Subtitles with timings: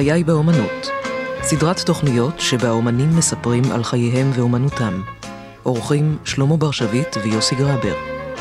[0.00, 0.90] חיי באומנות,
[1.42, 5.02] סדרת תוכניות שבה אומנים מספרים על חייהם ואומנותם.
[5.66, 7.94] אורחים שלמה בר שביט ויוסי גרבר,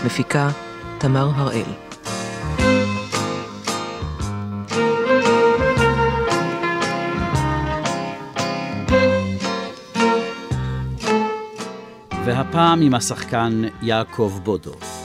[0.05, 0.50] מפיקה
[0.98, 1.72] תמר הראל.
[12.26, 14.98] והפעם עם השחקן יעקב בודו.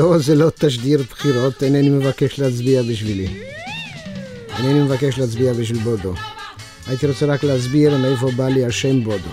[0.00, 3.26] לא, זה לא תשדיר בחירות, אינני מבקש להצביע בשבילי.
[4.58, 6.14] אינני מבקש להצביע בשביל בודו.
[6.86, 9.30] הייתי רוצה רק להסביר מאיפה בא לי השם בודו.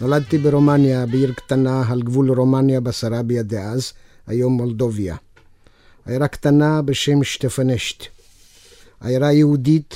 [0.00, 3.92] נולדתי ברומניה, בעיר קטנה על גבול רומניה בסרביה דאז,
[4.26, 5.16] היום מולדוביה.
[6.06, 8.04] עיירה קטנה בשם שטפנשט.
[9.00, 9.94] עיירה יהודית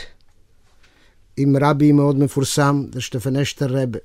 [1.36, 3.98] עם רבי מאוד מפורסם, זה שטפנשטר רבה.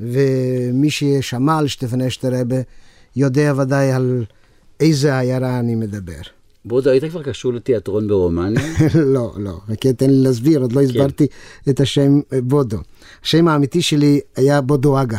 [0.00, 2.56] ומי ששמע על שטפנשטר רבה
[3.16, 4.24] יודע ודאי על
[4.80, 6.20] איזה עיירה אני מדבר.
[6.64, 8.60] בודו, היית כבר קשור לתיאטרון ברומניה?
[9.14, 11.26] לא, לא, רק תן לי להסביר, עוד לא הסברתי
[11.68, 12.78] את השם אה, בודו.
[13.24, 15.18] השם האמיתי שלי היה בודו אגה.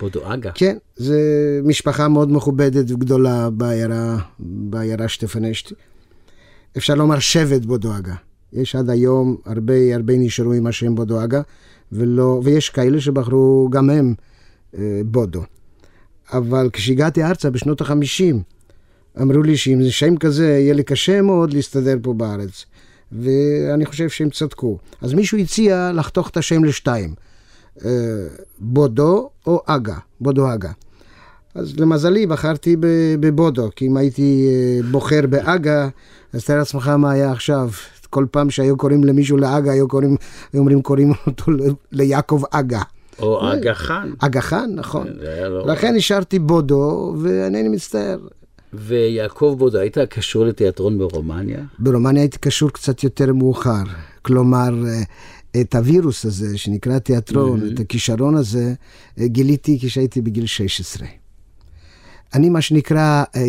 [0.00, 0.50] בודו אגה.
[0.54, 1.20] כן, זה
[1.64, 5.72] משפחה מאוד מכובדת וגדולה בעיירה, בעיירה שטפנשט.
[6.76, 8.14] אפשר לומר שבט בודו אגה.
[8.52, 11.40] יש עד היום הרבה הרבה נשארו עם השם בודו אגה,
[11.92, 14.14] ולא, ויש כאלה שבחרו גם הם
[14.78, 15.42] אה, בודו.
[16.32, 18.42] אבל כשהגעתי ארצה בשנות החמישים,
[19.22, 22.64] אמרו לי זה שם כזה, יהיה לי קשה מאוד להסתדר פה בארץ.
[23.12, 24.78] ואני חושב שהם צדקו.
[25.00, 27.14] אז מישהו הציע לחתוך את השם לשתיים.
[27.84, 27.90] אה,
[28.58, 30.70] בודו או אגה, בודו אגה.
[31.54, 32.76] אז למזלי בחרתי
[33.20, 35.88] בבודו, כי אם הייתי אה, בוחר באגה,
[36.32, 37.70] אז תאר לעצמך מה היה עכשיו.
[38.10, 40.16] כל פעם שהיו קוראים למישהו לאגה, היו, קוראים,
[40.52, 41.52] היו אומרים קוראים אותו
[41.92, 42.82] ליעקב אגה.
[43.18, 44.10] או אגה חן.
[44.18, 45.06] אגה חן, נכון.
[45.48, 48.18] לא- לכן נשארתי בודו, ואינני מצטער.
[48.72, 51.64] ויעקב בודו, היית קשור לתיאטרון ברומניה?
[51.78, 53.82] ברומניה הייתי קשור קצת יותר מאוחר.
[54.22, 55.02] כלומר, אה,
[55.60, 58.74] את הווירוס הזה שנקרא תיאטרון, את הכישרון הזה,
[59.20, 61.08] אה, גיליתי כשהייתי בגיל 16.
[62.34, 63.42] אני מה שנקרא אה,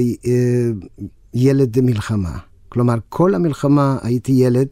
[1.33, 2.37] ילד מלחמה.
[2.69, 4.67] כלומר, כל המלחמה הייתי ילד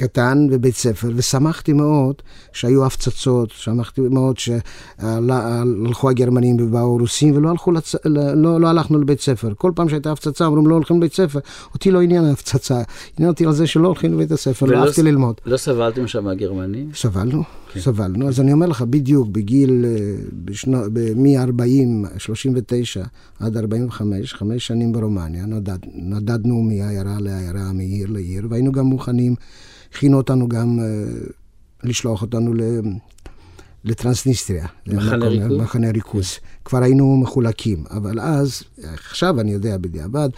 [0.00, 2.14] קטן בבית ספר, ושמחתי מאוד
[2.52, 7.94] שהיו הפצצות, שמחתי מאוד שהלכו הגרמנים ובאו רוסים ולא הלכו לצ...
[8.04, 9.52] לא, לא הלכנו לבית ספר.
[9.56, 11.38] כל פעם שהייתה הפצצה אמרו לא הולכים לבית ספר,
[11.74, 12.82] אותי לא עניין ההפצצה,
[13.18, 15.34] עניין אותי על זה שלא הולכים לבית הספר, לא ולא אהבתי ללמוד.
[15.46, 16.90] לא סבלתם שם מהגרמנים?
[16.94, 17.42] סבלנו,
[17.72, 17.80] כן.
[17.80, 18.28] סבלנו.
[18.28, 20.14] אז אני אומר לך, בדיוק בגיל, אה,
[20.44, 20.78] בשנו,
[21.16, 23.04] מ-40, 39
[23.40, 29.34] עד 45, חמש שנים ברומניה, נדד, נדדנו מעיירה לעיירה, מעיר לעיר, והיינו גם מוכנים,
[29.92, 30.84] הכינו אותנו גם אה,
[31.84, 32.60] לשלוח אותנו ל...
[33.84, 34.66] לטרנסניסטריה.
[34.86, 35.58] מחנה ריכוז?
[35.58, 36.38] מחנה ריכוז.
[36.64, 40.28] כבר היינו מחולקים, אבל אז, עכשיו אני יודע בדיעבד,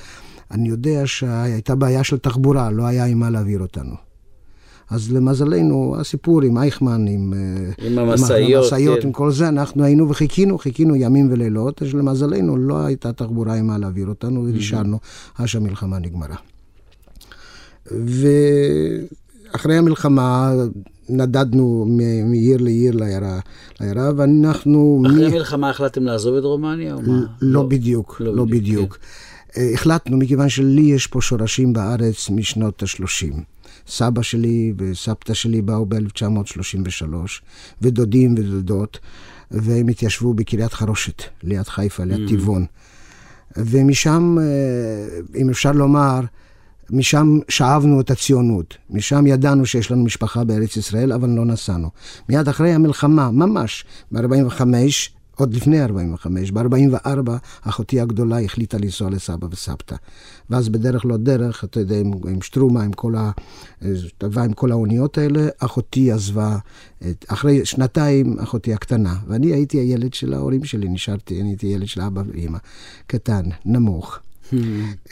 [0.51, 4.12] אני יודע שהייתה בעיה של תחבורה, לא היה עם מה להעביר אותנו.
[4.91, 9.07] אז למזלנו, הסיפור עם אייכמן, עם, אה, עם המשאיות, המשאיות, כן.
[9.07, 13.67] עם כל זה, אנחנו היינו וחיכינו, חיכינו ימים ולילות, אז למזלנו לא הייתה תחבורה עם
[13.67, 14.99] מה להעביר אותנו, ונשארנו
[15.39, 16.37] עד שהמלחמה נגמרה.
[19.53, 20.53] ואחרי המלחמה
[21.09, 21.87] נדדנו
[22.25, 23.39] מעיר לעיר לעיירה,
[23.81, 25.03] לעיירה ואנחנו...
[25.07, 27.23] אחרי מ- המלחמה החלטתם לעזוב את רומניה או מה?
[27.41, 28.99] לא בדיוק, לא לא בדיוק, בדיוק.
[29.57, 33.35] אה, החלטנו, מכיוון שלי יש פה שורשים בארץ משנות ה-30.
[33.87, 37.05] סבא שלי וסבתא שלי באו ב-1933,
[37.83, 38.99] ודודים ודודות,
[39.51, 42.67] והם התיישבו בקריית חרושת, ליד חיפה, ליד טבעון.
[43.57, 46.21] ומשם, אה, אם אפשר לומר,
[46.91, 48.77] משם שאבנו את הציונות.
[48.91, 51.91] משם ידענו שיש לנו משפחה בארץ ישראל, אבל לא נסענו.
[52.29, 54.63] מיד אחרי המלחמה, ממש, ב-45,
[55.37, 57.31] עוד לפני 45, ב-44,
[57.61, 59.97] אחותי הגדולה החליטה לנסוע לסבא וסבתא.
[60.51, 63.31] ואז בדרך לא דרך, אתה יודע, עם, עם שטרומה, עם כל, ה,
[64.19, 66.59] טבע, עם כל האוניות האלה, אחותי עזבה,
[67.11, 69.15] את, אחרי שנתיים, אחותי הקטנה.
[69.29, 72.59] ואני הייתי הילד של ההורים שלי, נשארתי, אני הייתי ילד של אבא ואמא,
[73.07, 74.19] קטן, נמוך.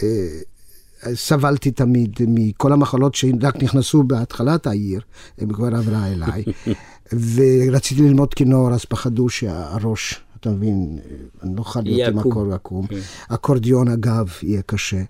[0.02, 5.00] אה, סבלתי תמיד מכל המחלות שרק נכנסו בהתחלת העיר,
[5.38, 6.44] הם כבר עברה אליי.
[7.12, 10.98] ורציתי ללמוד כינור, אז פחדו שהראש, אתה מבין,
[11.42, 12.18] אני לא חייב להיות עם.
[12.18, 12.86] הכל עקום.
[12.86, 12.96] כן.
[13.28, 15.02] אקורדיון הגב יהיה קשה.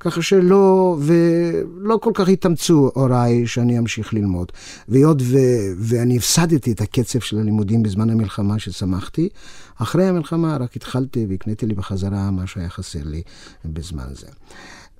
[0.00, 4.52] ככה שלא, ולא כל כך התאמצו הוריי שאני אמשיך ללמוד.
[4.88, 5.38] והיות ו,
[5.78, 9.28] ואני הפסדתי את הקצב של הלימודים בזמן המלחמה שצמחתי,
[9.76, 13.22] אחרי המלחמה רק התחלתי והקניתי לי בחזרה מה שהיה חסר לי
[13.64, 14.26] בזמן זה.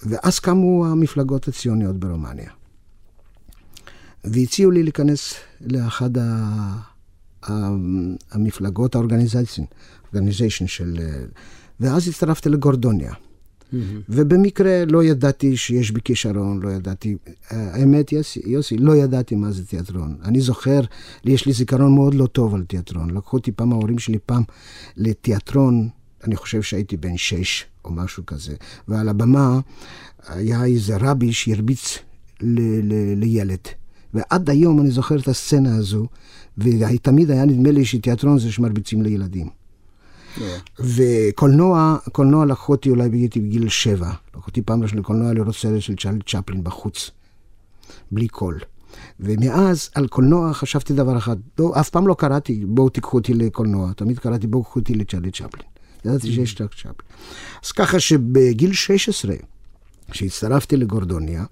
[0.02, 2.50] ואז קמו המפלגות הציוניות ברומניה.
[4.24, 6.90] והציעו לי להיכנס לאחד ה...
[8.30, 9.62] המפלגות, האורגניזיישן,
[10.12, 10.98] אורגניזיישן של...
[11.00, 11.24] אה,
[11.80, 13.12] ואז הצטרפתי לגורדוניה.
[14.08, 17.16] ובמקרה לא ידעתי שיש בי כישרון, לא ידעתי,
[17.52, 20.16] אה, האמת, יוסי, יוסי, לא ידעתי מה זה תיאטרון.
[20.24, 20.80] אני זוכר,
[21.24, 23.10] לי יש לי זיכרון מאוד לא טוב על תיאטרון.
[23.10, 24.42] לקחו אותי פעם, ההורים שלי פעם,
[24.96, 25.88] לתיאטרון,
[26.24, 28.54] אני חושב שהייתי בן שש או משהו כזה,
[28.88, 29.60] ועל הבמה
[30.28, 31.98] היה איזה רבי שהרביץ
[32.40, 33.79] ל- ל- לילד.
[34.14, 36.06] ועד היום אני זוכר את הסצנה הזו,
[36.58, 39.48] ותמיד היה נדמה לי שתיאטרון זה שמרביצים לילדים.
[40.80, 44.10] וקולנוע, קולנוע לקחו אותי אולי הייתי בגיל שבע.
[44.34, 47.10] לקחו אותי פעם ראשונה לקולנוע לראות סרט של צ'רלי צ'פלין בחוץ,
[48.10, 48.60] בלי קול.
[49.20, 53.92] ומאז על קולנוע חשבתי דבר אחד, לא, אף פעם לא קראתי בואו תיקחו אותי לקולנוע,
[53.92, 55.66] תמיד קראתי בואו תיקחו אותי לצ'רלי צ'פלין.
[56.04, 56.94] ידעתי שיש צ'רלי צ'פלין.
[57.64, 59.34] אז ככה שבגיל 16,
[60.10, 61.44] כשהצטרפתי לגורדוניה,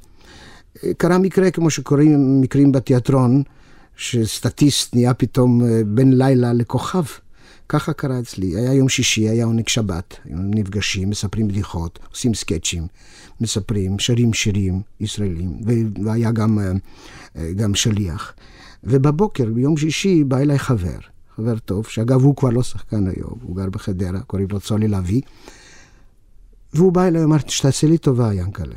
[0.96, 3.42] קרה מקרה כמו שקורים מקרים בתיאטרון,
[3.96, 7.04] שסטטיסט נהיה פתאום אה, בין לילה לכוכב.
[7.68, 8.46] ככה קרה אצלי.
[8.46, 12.86] היה יום שישי, היה עונג שבת, היינו נפגשים, מספרים בדיחות, עושים סקצ'ים,
[13.40, 15.60] מספרים, שרים שירים ישראלים,
[16.04, 16.72] והיה גם, אה,
[17.36, 18.32] אה, גם שליח.
[18.84, 20.98] ובבוקר, ביום שישי, בא אליי חבר,
[21.36, 25.20] חבר טוב, שאגב, הוא כבר לא שחקן היום, הוא גר בחדרה, קוראים לו צולי לביא.
[26.74, 28.74] והוא בא אליי, אמר, שתעשה לי טובה, ינקלה.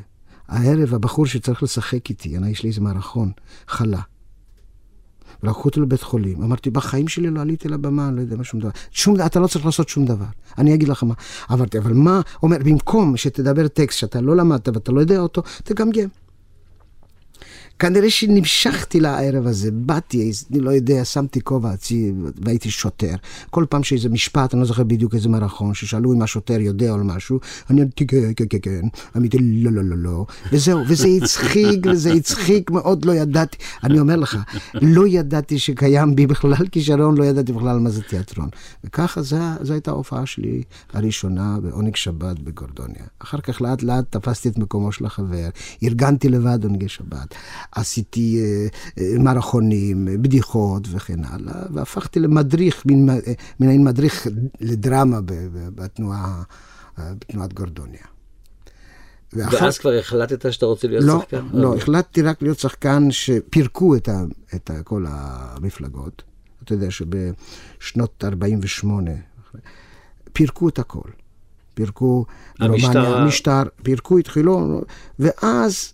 [0.52, 3.32] הערב הבחור שצריך לשחק איתי, אני, יש לי איזה מערכון,
[3.68, 4.02] חלה.
[5.44, 6.44] ולקחו אותי לבית חולים.
[6.44, 8.70] אמרתי, בחיים שלי לא עליתי לבמה, לא יודע מה שום דבר.
[8.92, 10.26] שום אתה לא צריך לעשות שום דבר.
[10.58, 11.14] אני אגיד לך מה.
[11.52, 16.08] אמרתי, אבל מה, אומר, במקום שתדבר טקסט שאתה לא למדת ואתה לא יודע אותו, תגמגם.
[17.82, 21.74] כנראה שנמשכתי לערב הזה, באתי, אני לא יודע, שמתי כובע
[22.46, 23.16] והייתי שוטר.
[23.50, 27.04] כל פעם שאיזה משפט, אני לא זוכר בדיוק איזה מערכון, ששאלו אם השוטר יודע על
[27.04, 27.40] משהו,
[27.70, 28.82] אני אמרתי כן, כן, כן, כן,
[29.18, 34.16] אמרתי לא, לא, לא, לא, וזהו, וזה הצחיק, וזה הצחיק מאוד, לא ידעתי, אני אומר
[34.16, 34.38] לך,
[34.74, 38.50] לא ידעתי שקיים בי בכלל כישרון, לא ידעתי בכלל מה זה תיאטרון.
[38.84, 40.64] וככה זו הייתה ההופעה שלי
[40.94, 43.04] הראשונה בעונג שבת בגורדוניה.
[43.20, 45.50] אחר כך לאט לאט תפסתי את מקומו של החבר,
[45.84, 47.36] ארגנתי לבד עונגי שבת.
[47.72, 48.68] עשיתי אה,
[49.04, 52.86] אה, מערכונים, אה, בדיחות וכן הלאה, והפכתי למדריך,
[53.60, 54.28] מין מדריך
[54.62, 55.20] לדרמה
[55.76, 56.44] בתנועה,
[56.98, 58.02] בתנועת גורדוניה.
[59.34, 61.46] ואחר- ואז כבר החלטת שאתה רוצה להיות לא, שחקן?
[61.54, 64.24] לא, החלטתי רק להיות שחקן שפירקו את, ה,
[64.56, 66.24] את ה, כל המפלגות.
[66.64, 69.12] אתה יודע שבשנות 48'
[70.34, 71.10] פירקו את הכל.
[71.74, 72.26] פירקו
[72.60, 74.82] המשטר רומניה, המשטר, פירקו, התחילו,
[75.20, 75.94] ואז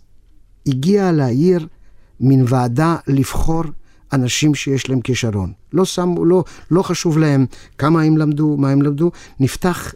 [0.68, 1.66] הגיעה לעיר
[2.20, 3.62] מין ועדה לבחור
[4.12, 5.52] אנשים שיש להם כישרון.
[5.72, 7.46] לא שמו, לא, לא חשוב להם
[7.78, 9.10] כמה הם למדו, מה הם למדו.
[9.40, 9.94] נפתח,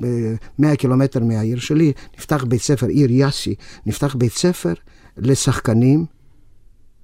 [0.00, 3.54] ב- 100 קילומטר מהעיר שלי, נפתח בית ספר, עיר יאסי,
[3.86, 4.74] נפתח בית ספר
[5.16, 6.04] לשחקנים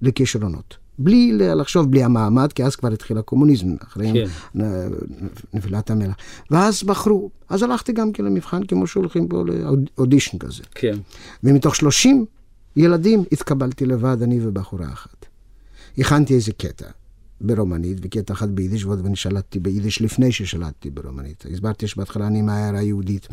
[0.03, 0.76] לכישרונות.
[0.99, 4.12] בלי לחשוב, בלי המעמד, כי אז כבר התחיל הקומוניזם, אחרי
[4.54, 4.61] כן.
[5.54, 6.14] נפילת המלח.
[6.50, 7.31] ואז בחרו.
[7.49, 9.45] אז הלכתי גם כן למבחן, כמו שהולכים פה
[9.99, 10.62] לאודישן כזה.
[10.75, 10.99] כן.
[11.45, 12.25] ומתוך 30
[12.76, 15.26] ילדים התקבלתי לבד, אני ובחורה אחת.
[15.99, 16.87] הכנתי איזה קטע
[17.41, 21.45] ברומנית וקטע אחד ביידיש, ועוד אני שלטתי ביידיש לפני ששלטתי ברומנית.
[21.52, 23.29] הסברתי שבהתחלה אני מהעיירה יהודית,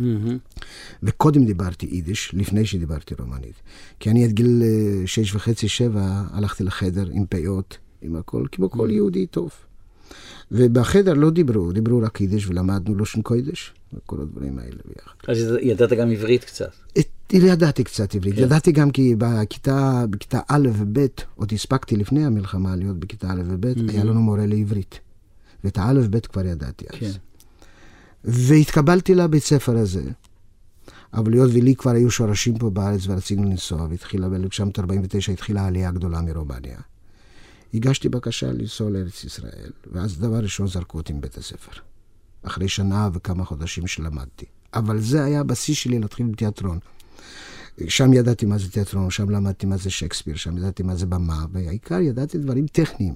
[1.03, 3.53] וקודם דיברתי יידיש, לפני שדיברתי רומנית.
[3.99, 8.69] כי אני עד גיל אה, שש וחצי, שבע, הלכתי לחדר עם פאות, עם הכל, כמו
[8.69, 9.51] כל יהודי טוב.
[10.51, 15.13] ובחדר לא דיברו, דיברו רק יידיש ולמדנו לושן קוידיש, וכל הדברים האלה ביחד.
[15.27, 16.71] אז ידעת גם עברית קצת.
[16.99, 18.41] את- ידעתי קצת עברית, כן.
[18.41, 21.05] ידעתי גם כי בכיתה, בכיתה א' וב',
[21.35, 24.99] עוד הספקתי לפני המלחמה להיות בכיתה א' וב', היה לנו מורה לעברית.
[25.63, 26.99] ואת הא' וב' כבר ידעתי אז.
[26.99, 27.11] כן.
[28.23, 30.03] והתקבלתי לבית ספר הזה.
[31.13, 36.21] אבל היות ולי כבר היו שורשים פה בארץ ורצינו לנסוע, והתחילה ב-1949 התחילה העלייה הגדולה
[36.21, 36.79] מרומניה.
[37.73, 41.71] הגשתי בקשה לנסוע לארץ ישראל, ואז דבר ראשון זרקו אותי מבית הספר.
[42.43, 44.45] אחרי שנה וכמה חודשים שלמדתי.
[44.73, 46.79] אבל זה היה הבסיס שלי להתחיל בתיאטרון.
[47.87, 51.45] שם ידעתי מה זה תיאטרון, שם למדתי מה זה שייקספיר, שם ידעתי מה זה במה,
[51.51, 53.15] והעיקר ידעתי דברים טכניים.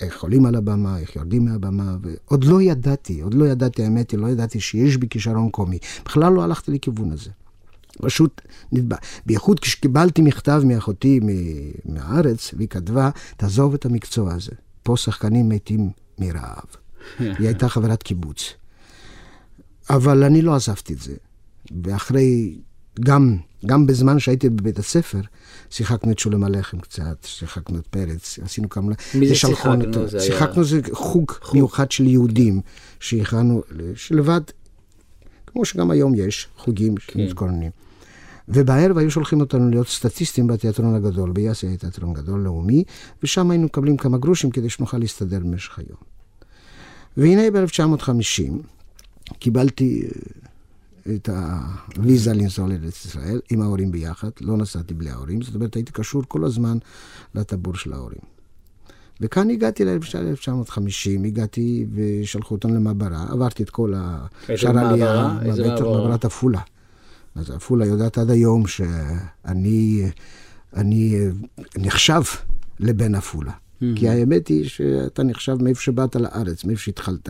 [0.00, 4.20] איך עולים על הבמה, איך יורדים מהבמה, ועוד לא ידעתי, עוד לא ידעתי, האמת היא,
[4.20, 5.78] לא ידעתי שיש בי כישרון קומי.
[6.04, 7.30] בכלל לא הלכתי לכיוון הזה.
[8.02, 8.40] פשוט
[8.72, 8.96] נתבע.
[9.26, 11.20] בייחוד כשקיבלתי מכתב מאחותי
[11.84, 14.52] מהארץ, והיא כתבה, תעזוב את המקצוע הזה.
[14.82, 16.64] פה שחקנים מתים מרעב.
[17.18, 18.52] היא הייתה חברת קיבוץ.
[19.90, 21.14] אבל אני לא עזבתי את זה.
[21.84, 22.58] ואחרי,
[23.00, 25.20] גם, גם בזמן שהייתי בבית הספר,
[25.70, 28.92] שיחקנו את שולם הלחם קצת, שיחקנו את פרץ, עשינו כמה...
[29.14, 29.34] מי זה.
[29.34, 30.08] שיחקנו?
[30.08, 32.60] זה היה- שיחקנו זה חוג, מיוחד של יהודים,
[33.00, 33.62] שהכנו,
[33.94, 34.40] שלבד,
[35.46, 37.70] כמו שגם היום יש, חוגים שמתכוננים.
[38.48, 42.84] ובערב היו שולחים אותנו להיות סטטיסטים בתיאטרון הגדול, ביאסי היה תיאטרון גדול לאומי,
[43.22, 45.98] ושם היינו מקבלים כמה גרושים כדי שנוכל להסתדר במשך היום.
[47.16, 48.52] והנה ב-1950
[49.38, 50.08] קיבלתי אה,
[51.14, 51.28] את
[51.96, 56.22] הוויזה לנסוע לארץ ישראל עם ההורים ביחד, לא נסעתי בלי ההורים, זאת אומרת הייתי קשור
[56.28, 56.78] כל הזמן
[57.34, 58.20] לטבור של ההורים.
[59.20, 64.26] וכאן הגעתי ל-1950, הגעתי ושלחו אותנו למעברה, עברתי את כל ה...
[64.48, 65.42] איזה שער העלייה, מעברה?
[65.42, 66.02] איזה בטח מעברה?
[66.02, 66.60] מעברת עפולה.
[67.34, 70.02] אז עפולה יודעת עד היום שאני
[70.76, 71.18] אני
[71.78, 72.22] נחשב
[72.80, 73.52] לבן עפולה.
[73.96, 77.28] כי האמת היא שאתה נחשב מאיפה שבאת לארץ, מאיפה שהתחלת.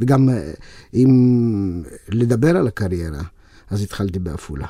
[0.00, 0.52] וגם אה,
[0.94, 3.22] אם לדבר על הקריירה,
[3.70, 4.66] אז התחלתי בעפולה.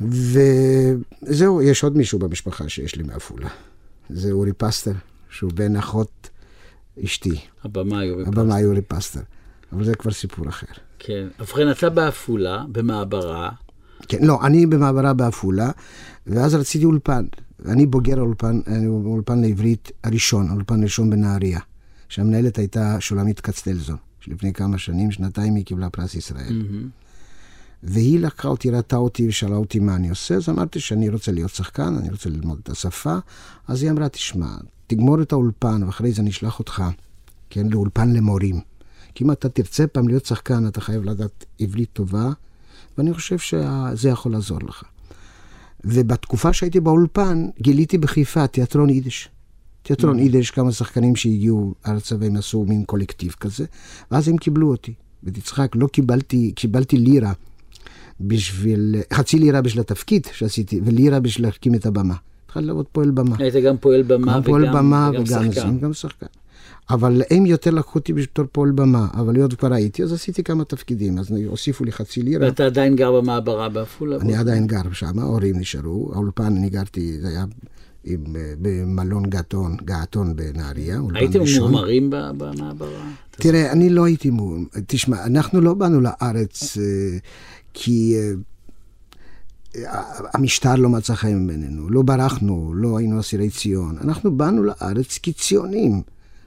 [0.00, 3.48] וזהו, יש עוד מישהו במשפחה שיש לי מעפולה.
[4.10, 4.92] זה אורי פסטר,
[5.30, 6.30] שהוא בן אחות
[7.04, 7.40] אשתי.
[7.64, 8.08] הבמאי.
[8.08, 9.20] הוא הבמאי אורי פסטר.
[9.72, 10.66] אבל זה כבר סיפור אחר.
[10.98, 11.28] כן.
[11.40, 13.50] ובכן, אתה בעפולה, במעברה.
[14.08, 15.70] כן, לא, אני במעברה בעפולה,
[16.26, 17.24] ואז רציתי אולפן.
[17.64, 21.60] אני בוגר האולפן, האולפן לעברית הראשון, האולפן הראשון בנהריה,
[22.10, 26.62] שהמנהלת הייתה שולמית כצטלזון, שלפני כמה שנים, שנתיים היא קיבלה פרס ישראל.
[27.82, 31.50] והיא לקחה אותי, ראתה אותי ושאלה אותי מה אני עושה, אז אמרתי שאני רוצה להיות
[31.50, 33.16] שחקן, אני רוצה ללמוד את השפה.
[33.68, 36.82] אז היא אמרה, תשמע, תגמור את האולפן ואחרי זה אני אשלח אותך,
[37.50, 38.60] כן, לאולפן למורים.
[39.14, 42.30] כי אם אתה תרצה פעם להיות שחקן, אתה חייב לדעת עברית טובה,
[42.98, 44.82] ואני חושב שזה יכול לעזור לך.
[45.84, 49.28] ובתקופה שהייתי באולפן, גיליתי בחיפה תיאטרון יידיש.
[49.82, 53.64] תיאטרון יידיש, כמה שחקנים שהגיעו ארצה והם עשו מין קולקטיב כזה,
[54.10, 54.92] ואז הם קיבלו אותי.
[55.24, 57.32] ותצחק, לא קיבלתי, קיבלתי לירה
[58.20, 62.14] בשביל, חצי לירה בשביל התפקיד שעשיתי, ולירה בשביל להקים את הבמה.
[62.46, 63.36] התחלתי לעבוד פועל במה.
[63.38, 65.78] היית גם פועל במה גם פועל וגם- במה וגם וגם שחקן.
[65.78, 66.26] גם שחקן.
[66.90, 70.64] אבל הם יותר לקחו אותי בתור פועל במה, אבל היות וכבר הייתי, אז עשיתי כמה
[70.64, 72.46] תפקידים, אז הוסיפו לי חצי לירה.
[72.46, 74.16] ואתה עדיין גר במעברה בעפולה?
[74.20, 77.44] אני עדיין גר שם, ההורים נשארו, האולפן, אני גרתי, זה היה
[78.04, 81.40] עם, אה, במלון געתון, געתון בנהריה, הייתם.
[81.58, 83.10] מורמרים במעברה?
[83.30, 84.56] תראה, אני לא הייתי מור...
[84.86, 87.18] תשמע, אנחנו לא באנו לארץ אה,
[87.74, 88.32] כי אה,
[90.34, 93.96] המשטר לא מצא חן בינינו, לא ברחנו, לא היינו אסירי ציון.
[94.04, 96.02] אנחנו באנו לארץ כציונים.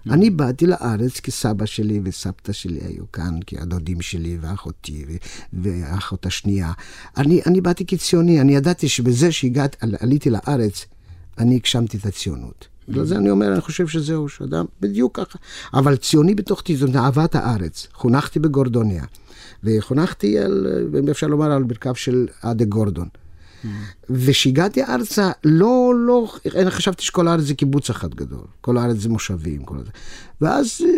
[0.09, 5.05] אני באתי לארץ כי סבא שלי וסבתא שלי היו כאן, כי הדודים שלי ואחותי
[5.53, 6.71] ואחות השנייה.
[7.17, 10.85] אני, אני באתי כציוני, אני ידעתי שבזה שהגעתי, עליתי לארץ,
[11.37, 12.67] אני הגשמתי את הציונות.
[12.89, 15.39] בגלל זה אני אומר, אני חושב שזהו, שאדם בדיוק ככה.
[15.73, 17.87] אבל ציוני בתוך זאת אהבת הארץ.
[17.93, 19.03] חונכתי בגורדוניה,
[19.63, 20.67] וחונכתי על,
[20.99, 23.07] אם אפשר לומר, על ברכיו של אדה גורדון.
[24.09, 28.45] וכשהגעתי ארצה, לא, לא, אני חשבתי שכל הארץ זה קיבוץ אחד גדול.
[28.61, 29.91] כל הארץ זה מושבים, כל זה.
[30.41, 30.89] ואז אה,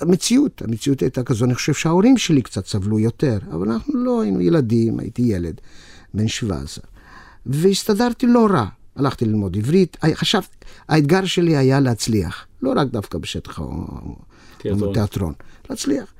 [0.00, 4.40] המציאות, המציאות הייתה כזו, אני חושב שההורים שלי קצת סבלו יותר, אבל אנחנו לא היינו
[4.40, 5.60] ילדים, הייתי ילד,
[6.14, 6.84] בן 17.
[7.46, 8.66] והסתדרתי לא רע.
[8.98, 10.56] הלכתי ללמוד עברית, חשבתי,
[10.88, 13.58] האתגר שלי היה להצליח, לא רק דווקא בשטח
[14.58, 14.90] תיאטרון.
[14.90, 15.32] התיאטרון,
[15.70, 16.12] להצליח.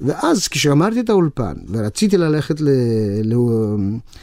[0.00, 2.60] ואז כשגמרתי את האולפן ורציתי ללכת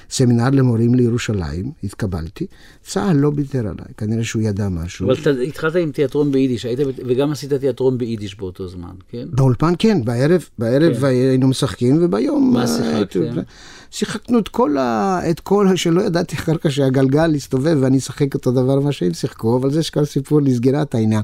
[0.10, 2.46] לסמינר למורים לירושלים, התקבלתי,
[2.84, 5.05] צה"ל לא ויתר עליי, כנראה שהוא ידע משהו.
[5.05, 9.27] אבל אתה התחלת עם תיאטרון ביידיש, היית, וגם עשית תיאטרון ביידיש באותו זמן, כן?
[9.32, 11.05] באולפן כן, בערב, בערב כן.
[11.05, 12.53] היינו משחקים, וביום...
[12.53, 13.41] מה אה, שיחקתם?
[13.93, 15.19] שיחקנו את כל, ה...
[15.29, 15.77] את כל ה...
[15.77, 19.83] שלא ידעתי אחר כך שהגלגל יסתובב ואני אשחק אותו דבר מה שהם שיחקו, אבל זה
[19.83, 21.21] שכל סיפור לסגירת העניין.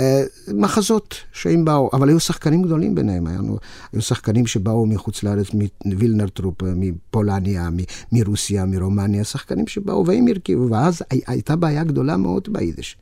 [0.00, 0.22] אה,
[0.54, 3.56] מחזות שהם באו, אבל היו שחקנים גדולים ביניהם, היו,
[3.92, 5.46] היו שחקנים שבאו מחוץ לארץ,
[5.84, 7.76] מ-ווילנער טרופע, מפולניה, מ-
[8.12, 12.96] מרוסיה, מרומניה, שחקנים שבאו והם הרכיבו, ואז הי- הייתה בעיה גדולה מאוד ביידיש.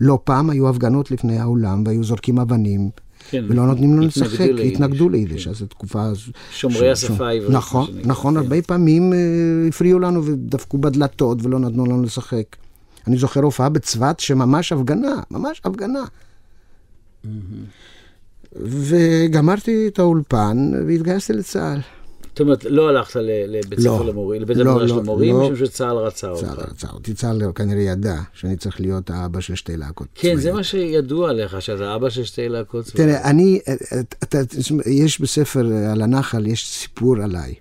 [0.00, 2.90] לא פעם היו הפגנות לפני האולם והיו זורקים אבנים.
[3.30, 5.50] כן, ולא נותנים לנו התנגדו לשחק, התנגדו ליידיש, כן.
[5.50, 6.10] אז זו תקופה...
[6.52, 8.40] שומרי ש- השפה ש- העברית, מה נכון, נכון, כן.
[8.40, 9.18] הרבה פעמים אה,
[9.68, 12.56] הפריעו לנו ודפקו בדלתות ולא נתנו לנו לשחק.
[13.06, 16.02] אני זוכר הופעה בצפת שממש הפגנה, ממש הפגנה.
[18.56, 21.80] וגמרתי את האולפן והתגייסתי לצה"ל.
[22.30, 23.82] זאת אומרת, לא הלכת לבית לא.
[23.94, 25.50] ספר למורים, לבית לא, עבודה של לא, המורים, לא.
[25.50, 26.68] משום שצה"ל רצה צה"ל אותך.
[26.70, 30.08] רצה אותי, צה"ל כנראה ידע שאני צריך להיות האבא של שתי להקות.
[30.14, 30.56] כן, זה צבאיות.
[30.56, 33.08] מה שידוע עליך, שאתה אבא של שתי להקות צבאיות.
[33.10, 33.60] תראה, אני,
[34.22, 34.38] אתה,
[34.86, 37.54] יש בספר אה, על הנחל, יש סיפור עליי.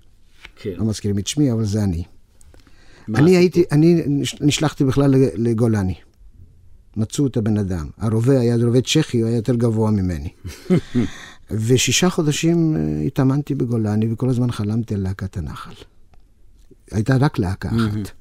[0.62, 0.74] כן.
[0.78, 2.04] לא מזכירים את שמי, אבל זה אני.
[3.16, 3.38] אני?
[3.38, 5.96] הייתי, אני נש- נשלחתי בכלל לג- לגולני.
[6.98, 7.88] מצאו את הבן אדם.
[7.98, 10.30] הרובה היה רובה צ'כי, הוא היה יותר גבוה ממני.
[11.52, 15.74] ושישה חודשים אה, התאמנתי בגולני, וכל הזמן חלמתי על להקת הנחל.
[16.92, 18.12] הייתה רק להקה אחת.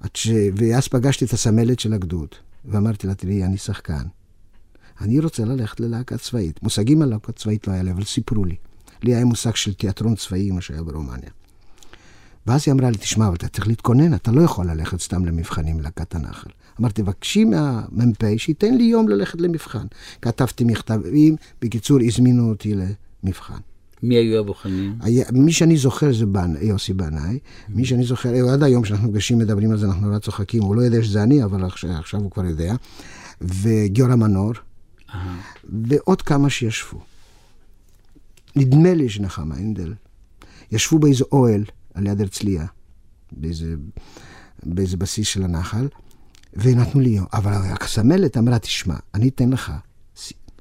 [0.00, 0.28] עד ש...
[0.56, 2.28] ואז פגשתי את הסמלת של הגדוד,
[2.64, 4.02] ואמרתי לה, תראי, אני שחקן.
[5.00, 6.62] אני רוצה ללכת ללהקה צבאית.
[6.62, 8.56] מושגים על להקה צבאית לא היה לי, אבל סיפרו לי.
[9.02, 11.30] לי היה מושג של תיאטרון צבאי, מה שהיה ברומניה.
[12.46, 15.80] ואז היא אמרה לי, תשמע, אבל אתה צריך להתכונן, אתה לא יכול ללכת סתם למבחנים
[15.80, 16.50] להקת הנחל.
[16.80, 19.86] אמרתי, תבקשי מהמ"פ שייתן לי יום ללכת למבחן.
[20.22, 23.58] כתבתי מכתבים, בקיצור, הזמינו אותי למבחן.
[24.02, 24.98] מי היו הבוחנים?
[25.00, 27.38] היה, מי שאני זוכר זה בנ, יוסי בנאי,
[27.68, 30.82] מי שאני זוכר, עד היום כשאנחנו נפגשים מדברים על זה, אנחנו נורא צוחקים, הוא לא
[30.82, 32.74] יודע שזה אני, אבל עכשיו, עכשיו הוא כבר יודע,
[33.40, 34.52] וגיורא מנור,
[35.14, 35.40] אהה.
[35.86, 37.00] ועוד כמה שישבו.
[38.56, 39.94] נדמה לי שנחמה הנדל.
[40.72, 41.64] ישבו באיזה אוהל
[41.94, 42.66] על יד הרצליה,
[43.32, 43.74] באיזה,
[44.62, 45.88] באיזה בסיס של הנחל,
[46.54, 47.26] ונתנו לי יום.
[47.32, 49.72] אבל הסמלת אמרה, תשמע, אני אתן לך,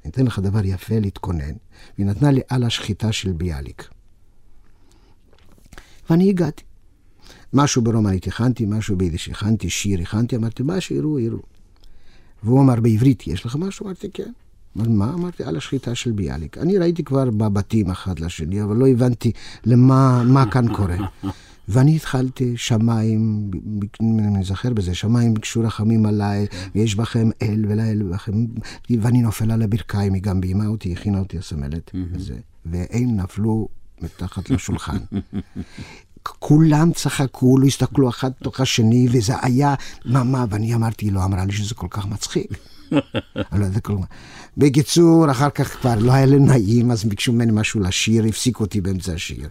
[0.03, 1.53] אני אתן לך דבר יפה להתכונן,
[1.97, 3.87] והיא נתנה לי על השחיטה של ביאליק.
[6.09, 6.63] ואני הגעתי.
[7.53, 11.39] משהו ברומנית הכנתי, משהו ביידיש הכנתי, שיר הכנתי, אמרתי, מה שיראו, יראו.
[12.43, 13.85] והוא אמר, בעברית יש לך משהו?
[13.85, 14.31] אמרתי, כן.
[14.77, 15.13] אמר, מה?
[15.13, 16.57] אמרתי, על השחיטה של ביאליק.
[16.57, 19.31] אני ראיתי כבר מבטים אחד לשני, אבל לא הבנתי
[19.65, 20.97] למה מה כאן קורה.
[21.71, 23.51] ואני התחלתי, שמיים,
[24.01, 28.45] אני זוכר בזה, שמיים ביקשו רחמים עליי, ויש בכם אל ולאל בכם,
[29.01, 32.35] ואני נופל על הברכיים, היא גם ביימה אותי, הכינה אותי הסמלת, וזה,
[32.65, 33.67] והם נפלו
[34.01, 34.97] מתחת לשולחן.
[36.23, 39.75] כולם צחקו, לא הסתכלו אחד תוך השני, וזה היה,
[40.05, 42.51] מה, מה, ואני אמרתי, היא לא אמרה לי שזה כל כך מצחיק.
[43.51, 44.03] אני לא יודע כלום.
[44.57, 48.81] בקיצור, אחר כך כבר לא היה לי נעים, אז ביקשו ממני משהו לשיר, הפסיקו אותי
[48.81, 49.49] באמצע השיר.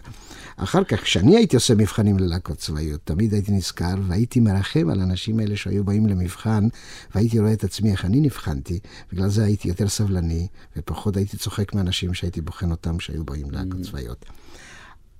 [0.55, 5.39] אחר כך, כשאני הייתי עושה מבחנים ללהקות צבאיות, תמיד הייתי נזכר, והייתי מרחם על האנשים
[5.39, 6.67] האלה שהיו באים למבחן,
[7.15, 8.79] והייתי רואה את עצמי איך אני נבחנתי,
[9.13, 13.81] בגלל זה הייתי יותר סבלני, ופחות הייתי צוחק מאנשים שהייתי בוחן אותם שהיו באים ללהקות
[13.81, 14.25] צבאיות.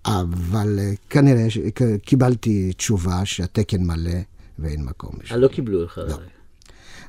[0.06, 4.20] אבל אה, כנראה שקיבלתי תשובה שהתקן מלא
[4.60, 5.12] ואין מקום.
[5.32, 5.98] אה, לא קיבלו לך.
[6.08, 6.18] לא.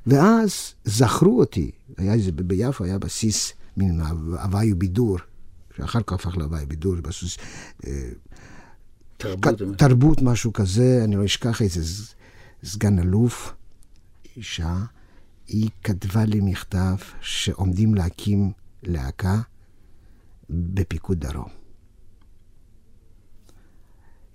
[0.07, 4.01] ואז זכרו אותי, היה איזה, ביפו היה בסיס, מין
[4.43, 5.19] הוואי ובידור,
[5.77, 7.37] שאחר כך הפך להוואי בידור, בסיס,
[7.87, 8.09] אה,
[9.17, 9.63] תרבות.
[9.63, 12.05] כ- תרבות, משהו כזה, אני לא אשכח איזה
[12.65, 13.53] סגן אלוף,
[14.37, 14.77] אישה,
[15.49, 19.41] היא כתבה לי מכתב שעומדים להקים להקה
[20.51, 21.49] בפיקוד דרום.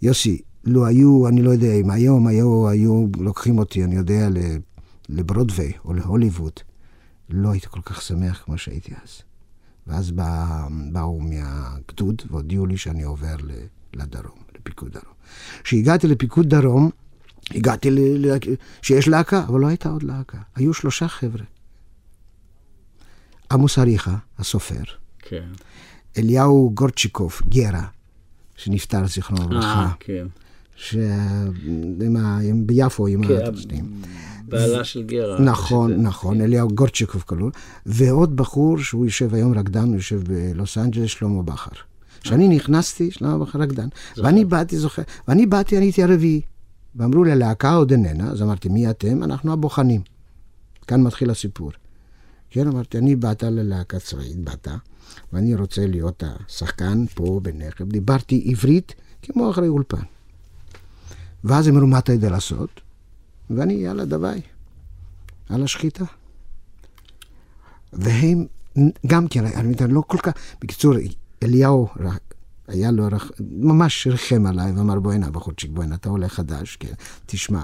[0.02, 4.58] יוסי, לו היו, אני לא יודע אם היום היו, היו לוקחים אותי, אני יודע, ל-
[5.10, 6.52] לברודוויי או להוליווד,
[7.30, 9.22] לא הייתי כל כך שמח כמו שהייתי אז.
[9.88, 13.36] ואז בא, באו מהגדוד והודיעו לי שאני עובר
[13.94, 15.14] לדרום, לפיקוד דרום.
[15.64, 16.90] כשהגעתי לפיקוד דרום,
[17.52, 18.00] הגעתי ל...
[18.00, 18.38] ל...
[18.82, 20.38] שיש להקה, אבל לא הייתה עוד להקה.
[20.56, 21.44] היו שלושה חבר'ה.
[23.52, 24.84] עמוס אריכה, הסופר,
[25.20, 25.50] כן.
[26.18, 27.88] אליהו גורצ'יקוב, גרה,
[28.56, 30.28] שנפטר זיכרונו לברכה, אה, כן.
[30.78, 32.40] שעם ה...
[32.40, 34.02] עם- ביפו עם כן, השנים.
[34.48, 35.40] בעלה של גרה.
[35.42, 37.52] נכון, שזה- נכון, אליהו גורצ'יקוב כלול,
[37.86, 41.72] ועוד בחור שהוא יושב היום רקדן, הוא יושב בלוס אנג'לס, שלמה בכר.
[42.22, 43.88] כשאני נכנסתי, שלמה בכר רקדן,
[44.18, 46.42] ואני באתי, זוכר, ואני באתי, אני הייתי הרביעי.
[46.96, 49.24] ואמרו לי, הלהקה עוד איננה, אז אמרתי, מי אתם?
[49.24, 50.02] אנחנו הבוחנים.
[50.88, 51.72] כאן מתחיל הסיפור.
[52.50, 54.68] כן, אמרתי, אני באת ללהקה צבאית, באת,
[55.34, 57.86] ואני רוצה להיות השחקן פה בנחם.
[57.86, 59.98] דיברתי עברית כמו אחרי אולפן.
[61.48, 62.82] ואז הם אמרו, מה אתה יודע לעשות?
[63.50, 64.42] ואני, יאללה, דווי,
[65.50, 66.06] על השחיטה.
[67.94, 68.46] והם
[69.08, 70.94] גם כן, אני יודע, לא כל כך, בקיצור,
[71.44, 71.88] אליהו
[72.68, 76.76] היה לו, רח- ממש ריחם עליי ואמר, בוא הנה, בחורצ'יק, בוא הנה, אתה עולה חדש,
[76.76, 76.94] כן,
[77.26, 77.64] תשמע,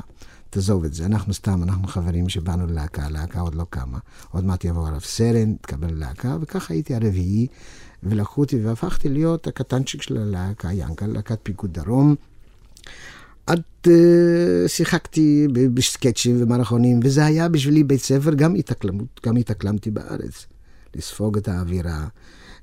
[0.50, 3.98] תעזוב את זה, אנחנו סתם, אנחנו חברים שבאנו ללהקה, הלהקה עוד לא קמה,
[4.32, 7.48] עוד מעט יבוא הרב סרן, תקבל ללהקה, וככה הייתי הרביעי,
[8.04, 12.16] ולקחו אותי והפכתי להיות הקטנצ'יק של הלהקה, ינקל, להקת פיקוד דרום.
[13.48, 13.90] עד uh,
[14.68, 20.46] שיחקתי בסקצ'ים ומערכונים, וזה היה בשבילי בית ספר, גם התאקלמות, גם התאקלמתי בארץ.
[20.96, 22.08] לספוג את האווירה,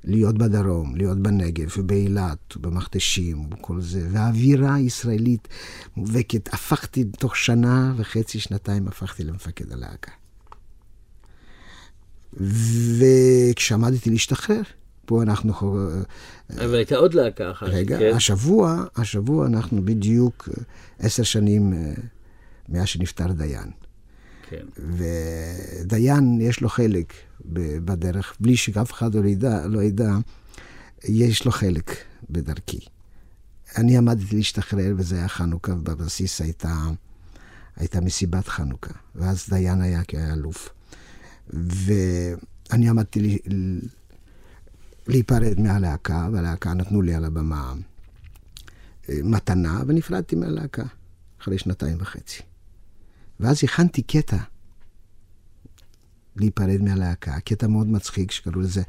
[0.03, 4.07] להיות בדרום, להיות בנגב, ובאילת, ובמכתשים, וכל זה.
[4.11, 5.47] והאווירה הישראלית
[5.97, 6.53] מובהקת.
[6.53, 10.11] הפכתי תוך שנה וחצי, שנתיים, הפכתי למפקד הלהקה.
[12.97, 14.61] וכשעמדתי להשתחרר,
[15.05, 15.53] פה אנחנו...
[15.53, 15.77] חו-
[16.57, 17.67] אבל הייתה עוד להקה אחת.
[17.67, 18.11] רגע, כן?
[18.15, 20.63] השבוע, השבוע אנחנו בדיוק אה,
[21.05, 21.93] עשר שנים אה,
[22.69, 23.71] מאז שנפטר דיין.
[24.49, 24.65] כן.
[24.77, 27.13] ודיין, יש לו חלק
[27.85, 30.11] בדרך, בלי שאף אחד לא ידע, לא ידע,
[31.03, 31.95] יש לו חלק
[32.29, 32.79] בדרכי.
[33.77, 36.75] אני עמדתי להשתחרר, וזה היה חנוכה, ובבסיס הייתה,
[37.75, 38.91] הייתה מסיבת חנוכה.
[39.15, 40.69] ואז דיין היה כאלוף.
[41.49, 43.79] ואני עמדתי ל-
[45.07, 47.73] להיפרד מהלהקה, והלהקה נתנו לי על הבמה
[49.09, 50.83] אה, מתנה, ונפרדתי מהלהקה
[51.41, 52.41] אחרי שנתיים וחצי.
[53.39, 54.37] ואז הכנתי קטע
[56.35, 58.81] להיפרד מהלהקה, קטע מאוד מצחיק שקראו לזה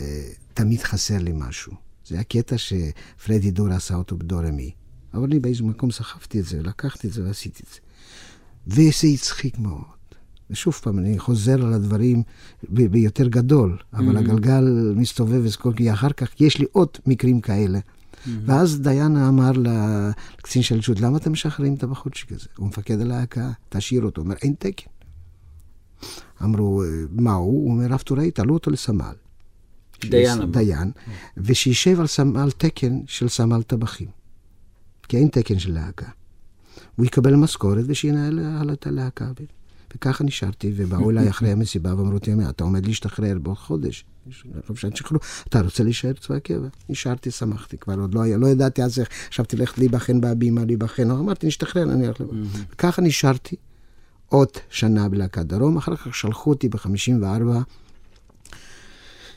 [0.00, 1.72] אה, תמיד חסר לי משהו.
[2.06, 4.70] זה היה קטע שפרדי דור עשה אותו בדורמי.
[5.14, 7.80] אבל אני באיזה מקום סחבתי את זה, לקחתי את זה ועשיתי את זה.
[8.66, 9.95] וזה הצחיק מאוד.
[10.50, 12.22] ושוב פעם, אני חוזר על הדברים
[12.64, 14.20] ב- ביותר גדול, אבל mm-hmm.
[14.20, 17.78] הגלגל מסתובב וכל כי אחר כך יש לי עוד מקרים כאלה.
[17.78, 18.28] Mm-hmm.
[18.46, 19.52] ואז דיין אמר
[20.38, 22.46] לקצין שלשות, למה אתם משחררים את הבחורצ'יק הזה?
[22.56, 24.20] הוא מפקד הלהקה, תשאיר אותו.
[24.20, 24.90] הוא אומר, אין תקן.
[26.44, 27.64] אמרו, מה הוא?
[27.64, 29.14] הוא אומר, רב טוראי, תעלו אותו לסמל.
[30.00, 30.50] דיין.
[30.50, 30.90] דיין,
[31.36, 34.08] ושישב על, סמ- על תקן של סמל טבחים.
[35.08, 36.06] כי אין תקן של להקה.
[36.96, 39.30] הוא יקבל משכורת ושינהל הלאה את הלהקה.
[39.94, 44.04] וככה נשארתי, ובאו אליי אחרי המסיבה ואמרו לי, אתה עומד להשתחרר בעוד חודש.
[44.66, 46.68] חופשת שחרור, אתה רוצה להישאר צבא הקבע?
[46.88, 51.10] נשארתי, שמחתי, כבר עוד לא היה, לא ידעתי אז איך, חשבתי ללכת להיבחן בהבימה, להיבחן,
[51.10, 52.42] אבל אמרתי, נשתחרר, אני הולך לבחן.
[52.72, 53.56] וככה נשארתי
[54.28, 57.62] עוד שנה בלהקת דרום, אחר כך שלחו אותי ב-54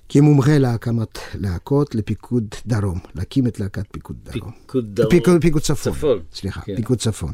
[0.09, 4.51] כמומחה להקמת להקות לפיקוד דרום, להקים את להקת פיקוד דרום.
[4.51, 5.09] פיקוד דרום.
[5.09, 5.93] פיקוד, פיקוד צפון.
[5.93, 6.19] צפון.
[6.33, 6.75] סליחה, כן.
[6.75, 7.31] פיקוד צפון.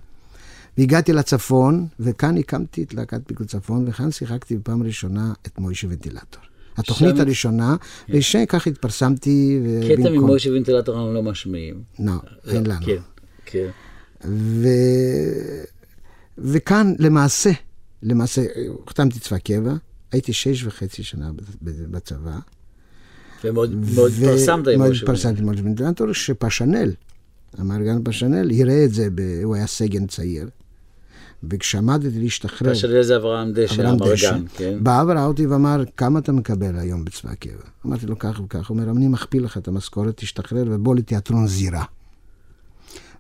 [0.77, 6.41] והגעתי לצפון, וכאן הקמתי את להקת פיקוד צפון, וכאן שיחקתי בפעם ראשונה את מוישה ונטילטור.
[6.77, 7.75] התוכנית שם- הראשונה,
[8.09, 9.59] ושכך התפרסמתי.
[9.83, 11.81] קטע ובמקום- ממוישה וינטילטור אנחנו לא משמיעים.
[11.99, 12.11] לא,
[12.47, 12.85] אין לנו.
[12.85, 12.97] כן,
[13.45, 13.67] כן.
[14.27, 14.67] ו...
[16.37, 17.51] וכאן למעשה,
[18.03, 18.41] למעשה,
[18.87, 19.73] החתמתי צבא קבע,
[20.11, 22.37] הייתי שש וחצי שנה בצבא.
[23.43, 26.91] ומאוד מאוד התפרסמת עם מוישה התפרסמתי עם מוישה ונטילטור, שפשנל,
[27.57, 29.21] המארגן פשנל, יראה את זה, ב...
[29.43, 30.49] הוא היה סגן צעיר.
[31.43, 33.03] וכשעמדתי להשתחרר, וינטילטור.
[33.03, 34.77] זה אברהם דשא, אברהם דשא, כן.
[34.83, 37.63] בא וראה אותי ואמר, כמה אתה מקבל היום בצבא הקבע?
[37.85, 41.83] אמרתי לו כך וכך, הוא אומר, אני מכפיל לך את המשכורת, תשתחרר ובוא לתיאטרון זירה.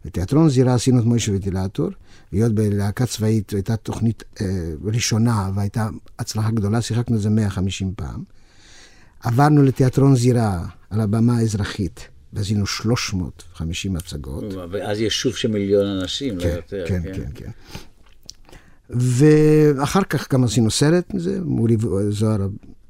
[0.05, 1.89] בתיאטרון זירה עשינו את מוישה וטילטור,
[2.31, 4.45] היות בלהקה צבאית הייתה תוכנית אה,
[4.83, 8.23] ראשונה והייתה הצלחה גדולה, שיחקנו את זה 150 פעם.
[9.23, 14.43] עברנו לתיאטרון זירה על הבמה האזרחית, ועשינו 350 הצגות.
[14.71, 16.85] ואז יישוב של מיליון אנשים, לא כן, יותר.
[16.87, 17.49] כן, כן, כן.
[18.89, 21.77] ואחר כך גם עשינו סרט מזה, מורי
[22.09, 22.47] זוהר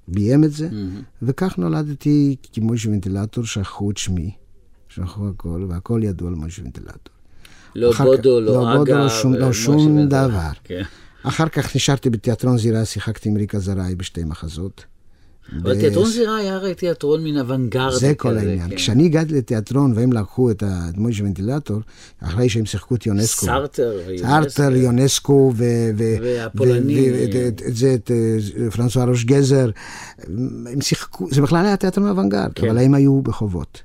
[0.08, 0.70] ביים את זה,
[1.22, 4.32] וכך נולדתי כמוישה ונטילטור, שכחו את שמי,
[4.90, 7.16] שכחו הכל, והכל ידוע על מוישה ונטילטור.
[7.76, 9.04] לא בודו, לא לא בודו, אגה.
[9.04, 10.06] לא שום- לא שום.
[10.08, 10.50] דבר.
[10.64, 10.82] כן.
[11.24, 14.86] אחר כך נשארתי בתיאטרון זירה, שיחקתי עם ריקה זרעי בשתי מחזות.
[15.62, 17.94] אבל תיאטרון זירה היה הרי תיאטרון מן אוונגרד.
[17.94, 18.70] זה כל העניין.
[18.70, 18.76] כן.
[18.76, 20.64] כשאני הגעתי לתיאטרון והם לקחו את
[20.98, 21.80] מוישה ונטילטור,
[22.22, 23.46] אחרי שהם שיחקו את יונסקו.
[23.46, 23.98] סארטר.
[24.22, 25.64] סארטר, יונסקו, ו...
[25.98, 27.10] והפולני.
[27.48, 29.70] את- זה, אה, פרנסואה ראש גזר.
[30.72, 32.70] הם שיחקו, זה בכלל היה תיאטרון אוונגרד, כן.
[32.70, 33.82] אבל הם היו בחובות.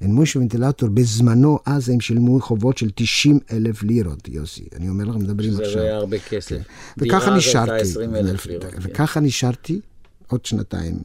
[0.00, 4.64] אין מוישה ונטילטור, בזמנו, אז הם שילמו חובות של 90 אלף לירות, יוסי.
[4.76, 5.82] אני אומר לך, מדברים זה עכשיו.
[5.82, 6.48] היה הרבה כסף.
[6.50, 6.60] כן.
[6.98, 7.70] דירה וככה נשארתי.
[7.72, 8.64] הייתה 20 אלף לירות.
[8.80, 9.80] וככה נשארתי
[10.26, 10.98] עוד שנתיים.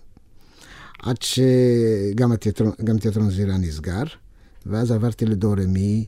[0.99, 4.03] עד שגם התיאטרון, תיאטרון זירה נסגר,
[4.65, 6.05] ואז עברתי לדורמי,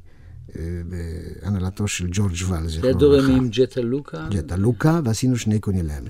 [0.56, 3.38] אה, בהנהלתו של ג'ורג' ואל, זכרו דורמי לברכה.
[3.38, 4.28] עם ג'טה לוקה.
[4.30, 6.04] ג'טה לוקה, ועשינו שני קונילם.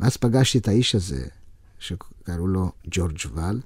[0.00, 1.26] ואז פגשתי את האיש הזה,
[1.78, 3.60] שקראו לו ג'ורג' ואל,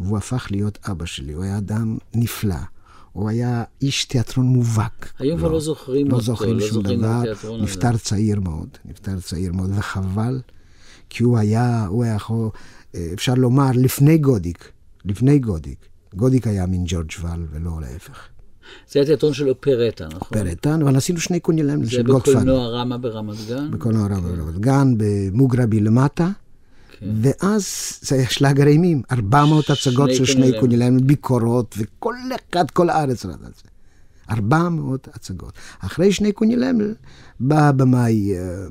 [0.00, 1.32] והוא הפך להיות אבא שלי.
[1.32, 2.54] הוא היה אדם נפלא.
[3.12, 5.12] הוא היה איש תיאטרון מובהק.
[5.18, 7.56] היום כבר לא זוכרים לא אותו, זוכרים לא שום זוכרים את דבר.
[7.62, 10.40] נפטר צעיר מאוד, נפטר צעיר מאוד, וחבל,
[11.10, 12.48] כי הוא היה, הוא היה יכול,
[12.94, 14.72] אה, אפשר לומר, לפני גודיק,
[15.04, 15.78] לפני גודיק.
[16.14, 18.28] גודיק היה מין ג'ורג' ואל ולא להפך.
[18.90, 20.38] זה התיאטרון של אופרטה, נכון?
[20.38, 22.38] פרטן, אבל עשינו שני קונילם זה של גודפאדר.
[22.38, 23.70] בקולנוע רמה ברמת גן?
[23.70, 26.30] בקולנוע רב ברמת גן, במוגרבי למטה.
[27.00, 27.06] כן.
[27.22, 27.64] ואז
[28.00, 30.60] זה היה שלאגר אימים, 400 הצגות של שני.
[30.60, 32.14] קונילם, ביקורות, וכל
[32.50, 33.68] אחד, כל הארץ ראה את זה.
[34.30, 35.52] 400 הצגות.
[35.78, 36.78] אחרי שני קונילם
[37.40, 38.66] בא במאי, אה,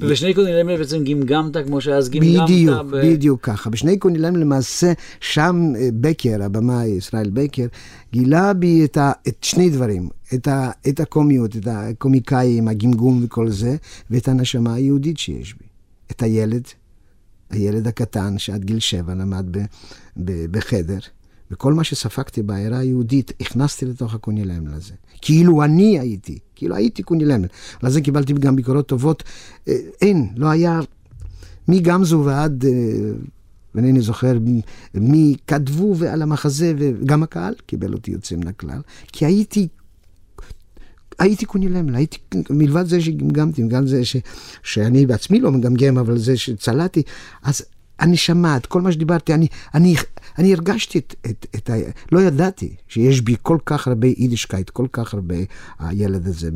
[0.00, 2.42] ובשני קונילם בעצם גמגמת כמו שאז גמגמת.
[2.42, 3.70] בדיוק, ב- בדיוק ככה.
[3.70, 7.66] בשני קונילם למעשה, שם אה, בקר, הבמאי ישראל בקר,
[8.12, 13.50] גילה בי את, ה, את שני דברים, את, ה, את הקומיות, את הקומיקאים, הגמגום וכל
[13.50, 13.76] זה,
[14.10, 15.64] ואת הנשמה היהודית שיש בי.
[16.10, 16.62] את הילד,
[17.50, 19.58] הילד הקטן שעד גיל שבע למד ב,
[20.16, 20.98] ב, בחדר,
[21.54, 24.92] וכל מה שספגתי בעיירה היהודית, הכנסתי לתוך הקונילם הזה.
[25.20, 27.42] כאילו אני הייתי, כאילו הייתי קונילם.
[27.82, 29.22] על זה קיבלתי גם ביקורות טובות.
[29.68, 30.80] אה, אין, לא היה
[31.68, 32.70] מגמזו ועד, אה,
[33.76, 34.38] אינני זוכר
[34.94, 38.80] מי- כתבו ועל המחזה, וגם הקהל קיבל אותי יוצא מן הכלל,
[39.12, 39.68] כי הייתי,
[41.18, 42.18] הייתי קונילמל, הייתי,
[42.50, 44.16] מלבד זה שגמגמתי, גם זה ש,
[44.62, 47.02] שאני בעצמי לא מגמגם, אבל זה שצלעתי,
[47.42, 47.62] אז
[48.00, 49.94] אני שמעת, כל מה שדיברתי, אני, אני,
[50.38, 51.74] אני הרגשתי את, את, את ה...
[52.12, 55.34] לא ידעתי שיש בי כל כך הרבה יידישקייט, כל כך הרבה
[55.78, 56.50] הילד הזה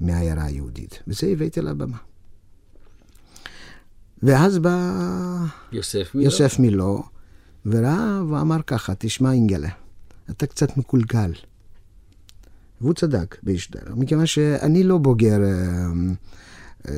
[0.00, 1.02] מהעיירה היהודית.
[1.08, 1.96] וזה הבאתי לבמה.
[4.22, 4.94] ואז בא
[5.72, 6.24] יוסף מילו.
[6.24, 7.02] יוסף מילו,
[7.66, 9.70] וראה ואמר ככה, תשמע אינגלה,
[10.30, 11.32] אתה קצת מקולקל.
[12.80, 15.86] והוא צדק בהשתלו, מכיוון שאני לא בוגר אה,
[16.88, 16.94] אה,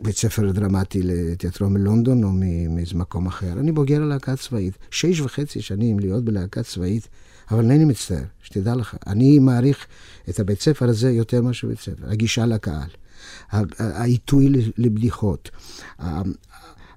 [0.00, 2.30] בית ספר דרמטי לתיאטרון מלונדון או
[2.70, 4.78] מאיזה מקום אחר, אני בוגר הלהקה צבאית.
[4.90, 7.08] שש וחצי שנים להיות בלהקה צבאית,
[7.50, 9.86] אבל אינני מצטער, שתדע לך, אני מעריך
[10.28, 12.10] את הבית ספר הזה יותר מאשר בית ספר.
[12.10, 12.88] הגישה לקהל,
[13.78, 15.50] העיתוי לבדיחות,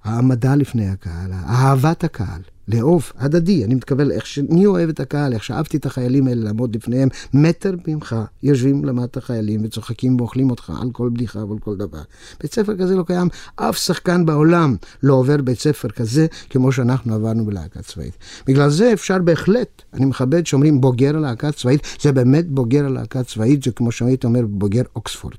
[0.04, 5.44] העמדה לפני הקהל, אהבת הקהל, לאהוב, הדדי, אני מתכוון, איך שאני אוהב את הקהל, איך
[5.44, 10.90] שאהבתי את החיילים האלה לעמוד לפניהם, מטר ממך, יושבים למטה חיילים וצוחקים ואוכלים אותך על
[10.92, 12.02] כל בדיחה ועל כל דבר.
[12.42, 17.16] בית ספר כזה לא קיים, אף שחקן בעולם לא עובר בית ספר כזה כמו שאנחנו
[17.16, 18.18] עברנו בלהקה צבאית.
[18.48, 23.64] בגלל זה אפשר בהחלט, אני מכבד שאומרים בוגר הלהקה צבאית, זה באמת בוגר הלהקה צבאית,
[23.64, 25.38] זה כמו שהיית אומר בוגר אוקספורד.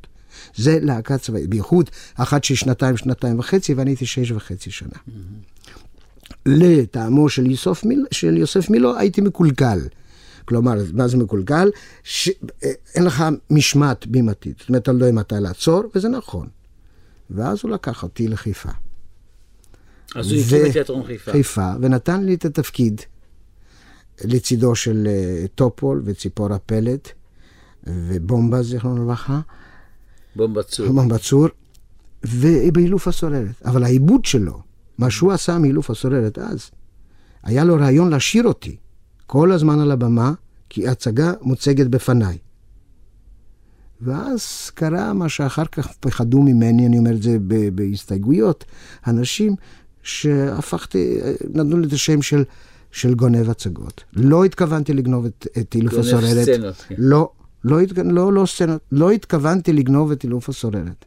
[0.57, 4.99] זה להקה צבאית, בייחוד אחת של שנתיים, שנתיים וחצי, ואני הייתי שש וחצי שנה.
[6.47, 9.79] לטעמו של יוסף, מיל, של יוסף מילו הייתי מקולקל.
[10.45, 11.71] כלומר, מה זה מקולקל?
[12.03, 12.31] ש...
[12.95, 14.59] אין לך משמעת בימתית.
[14.59, 16.49] זאת אומרת, אתה לא יודע מתי לעצור, וזה נכון.
[17.31, 18.71] ואז הוא לקח אותי לחיפה.
[20.15, 21.33] אז הוא הקים את תיאטרון חיפה.
[21.33, 23.01] חיפה, ונתן לי את התפקיד
[24.25, 27.09] לצידו של אה, טופול וציפורה פלט
[27.87, 29.41] ובומבה, זיכרונו לברכה.
[30.37, 30.87] בומבה צור.
[30.87, 31.47] בומבה צור,
[32.25, 33.63] ובאילוף הסוררת.
[33.65, 34.63] אבל העיבוד שלו,
[35.01, 36.71] מה שהוא עשה מאילוף הסוררת אז,
[37.43, 38.77] היה לו רעיון להשאיר אותי
[39.27, 40.33] כל הזמן על הבמה,
[40.69, 42.39] כי ההצגה מוצגת בפניי.
[44.01, 47.37] ואז קרה מה שאחר כך פחדו ממני, אני אומר את זה
[47.75, 48.65] בהסתייגויות,
[49.07, 49.55] אנשים
[50.03, 51.19] שהפכתי,
[51.55, 52.45] נתנו לי את השם של,
[52.91, 54.05] של גונב הצגות.
[54.13, 56.45] לא התכוונתי לגנוב את, את אילוף גונב הסוררת.
[56.45, 56.95] סצנות, כן.
[56.99, 57.31] לא,
[57.65, 57.79] לא.
[58.05, 58.81] לא, לא סצנות.
[58.93, 61.05] לא התכוונתי לגנוב את אילוף הסוררת.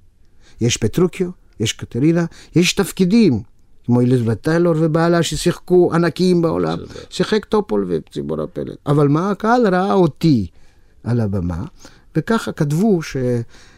[0.61, 1.29] יש פטרוקיו,
[1.59, 2.25] יש קטרינה,
[2.55, 3.43] יש תפקידים,
[3.85, 6.77] כמו אליזבת טיילור ובעלה ששיחקו ענקים בעולם.
[7.09, 8.77] שיחק טופול וציפורה פלד.
[8.85, 10.47] אבל מה, הקהל ראה אותי
[11.03, 11.65] על הבמה,
[12.15, 13.17] וככה כתבו ש...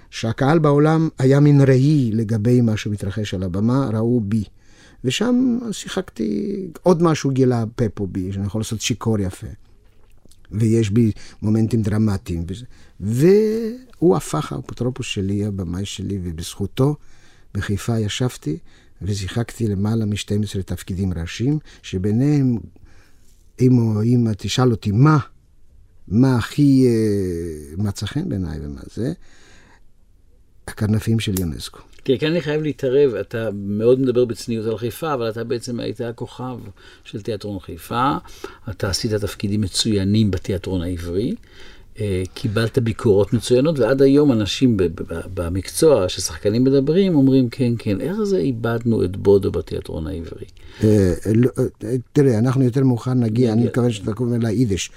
[0.09, 4.43] שהקהל בעולם היה מין ראי לגבי מה שמתרחש על הבמה, ראו בי.
[5.03, 9.47] ושם שיחקתי, עוד משהו גילה פפו בי, שאני יכול לעשות שיכור יפה.
[10.51, 12.43] ויש בי מומנטים דרמטיים.
[12.47, 12.65] וזה-
[12.99, 16.95] והוא הפך האפוטרופוס שלי, הבמאי שלי, ובזכותו
[17.53, 18.57] בחיפה ישבתי
[19.01, 22.57] ושיחקתי למעלה מ-12 תפקידים ראשיים, שביניהם,
[23.61, 25.17] אם, אם תשאל אותי מה,
[26.07, 29.13] מה הכי אה, מצא חן בעיניי ומה זה,
[30.67, 31.79] הקרנפים של יונסקו.
[32.05, 36.01] כן, כאן אני חייב להתערב, אתה מאוד מדבר בצניעות על חיפה, אבל אתה בעצם היית
[36.01, 36.57] הכוכב
[37.03, 38.11] של תיאטרון חיפה,
[38.69, 41.35] אתה עשית תפקידים מצוינים בתיאטרון העברי,
[42.33, 44.77] קיבלת ביקורות מצוינות, ועד היום אנשים
[45.33, 50.45] במקצוע, ששחקנים מדברים, אומרים, כן, כן, איך זה איבדנו את בודו בתיאטרון העברי?
[50.83, 54.91] אה, לא, אה, תראה, אנחנו יותר מאוחר נגיע, אני מקווה שאתה קורא לה יידיש.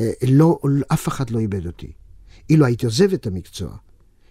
[0.00, 0.58] אה, לא,
[0.92, 1.92] אף אחד לא איבד אותי.
[2.50, 3.76] אילו הייתי עוזב את המקצוע,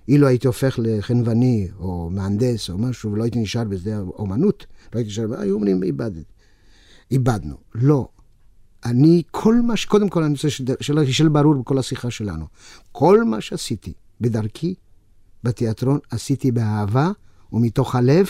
[0.07, 5.09] אילו הייתי הופך לחנווני או מהנדס או משהו, ולא הייתי נשאר בשדה האומנות, לא הייתי
[5.09, 5.81] נשאר, היו אומרים.
[7.11, 7.55] איבדנו.
[7.75, 8.07] לא.
[8.85, 9.85] אני, כל מה ש...
[9.85, 10.47] קודם כל, אני רוצה
[10.79, 12.45] שלא יישאר ברור בכל השיחה שלנו.
[12.91, 14.75] כל מה שעשיתי בדרכי
[15.43, 17.11] בתיאטרון, עשיתי באהבה
[17.53, 18.27] ומתוך הלב,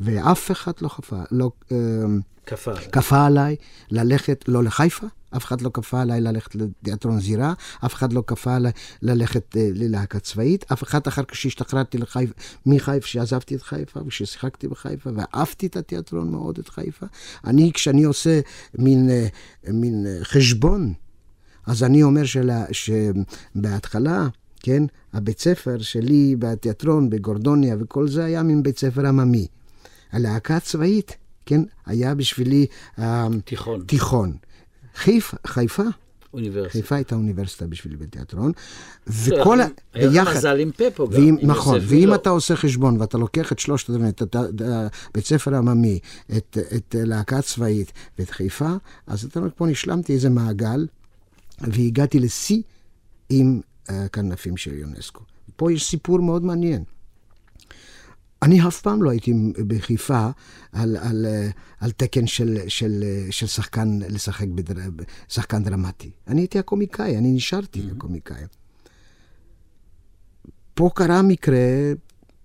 [0.00, 1.50] ואף אחד לא חפה, לא...
[1.72, 2.74] אמ, כפה.
[2.92, 3.56] כפה עליי
[3.90, 7.52] ללכת, לא לחיפה, אף אחד לא כפה עליי ללכת לתיאטרון זירה,
[7.84, 12.34] אף אחד לא כפה עליי ללכת אה, ללהקה צבאית, אף אחד אחר כך שהשתחררתי לחיפה,
[12.66, 17.06] מחיפה, שעזבתי את חיפה וששיחקתי בחיפה, ואהבתי את התיאטרון מאוד, את חיפה.
[17.44, 18.40] אני, כשאני עושה
[18.78, 19.26] מין, אה,
[19.72, 20.92] מין אה, חשבון,
[21.66, 24.28] אז אני אומר שלה, שבהתחלה,
[24.62, 29.46] כן, הבית ספר שלי בתיאטרון, בגורדוניה וכל זה היה מין בית ספר עממי.
[30.12, 32.66] הלהקה הצבאית, כן, היה בשבילי
[33.44, 33.82] תיכון.
[33.86, 34.36] תיכון.
[34.98, 35.82] חיפה, חיפה,
[36.34, 36.72] אוניברסיטה.
[36.72, 38.52] חיפה הייתה אוניברסיטה בשבילי בתיאטרון,
[39.06, 39.66] וכל ה...
[39.94, 40.36] היה לך.
[40.36, 42.14] מזל עם פפו גם, ואם, עם נכון, יוסף ואם מילו.
[42.14, 44.22] אתה עושה חשבון ואתה לוקח את שלושת הדברים, את
[45.14, 45.98] בית ספר עממי,
[46.36, 48.72] את, את להקה צבאית ואת חיפה,
[49.06, 50.86] אז אתה אומר, פה נשלמתי איזה מעגל,
[51.60, 52.62] והגעתי לשיא
[53.28, 55.22] עם הכנפים של יונסקו.
[55.56, 56.84] פה יש סיפור מאוד מעניין.
[58.42, 59.32] אני אף פעם לא הייתי
[59.66, 60.28] בחיפה
[60.72, 61.26] על, על,
[61.80, 64.74] על תקן של, של, של שחקן לשחק בדר...
[65.28, 66.10] שחקן דרמטי.
[66.28, 67.96] אני הייתי הקומיקאי, אני נשארתי mm-hmm.
[67.96, 68.42] הקומיקאי.
[70.74, 71.58] פה קרה מקרה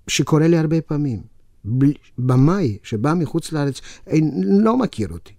[0.07, 1.21] שקורה לי הרבה פעמים.
[2.17, 5.33] במאי שבא מחוץ לארץ אין, לא מכיר אותי.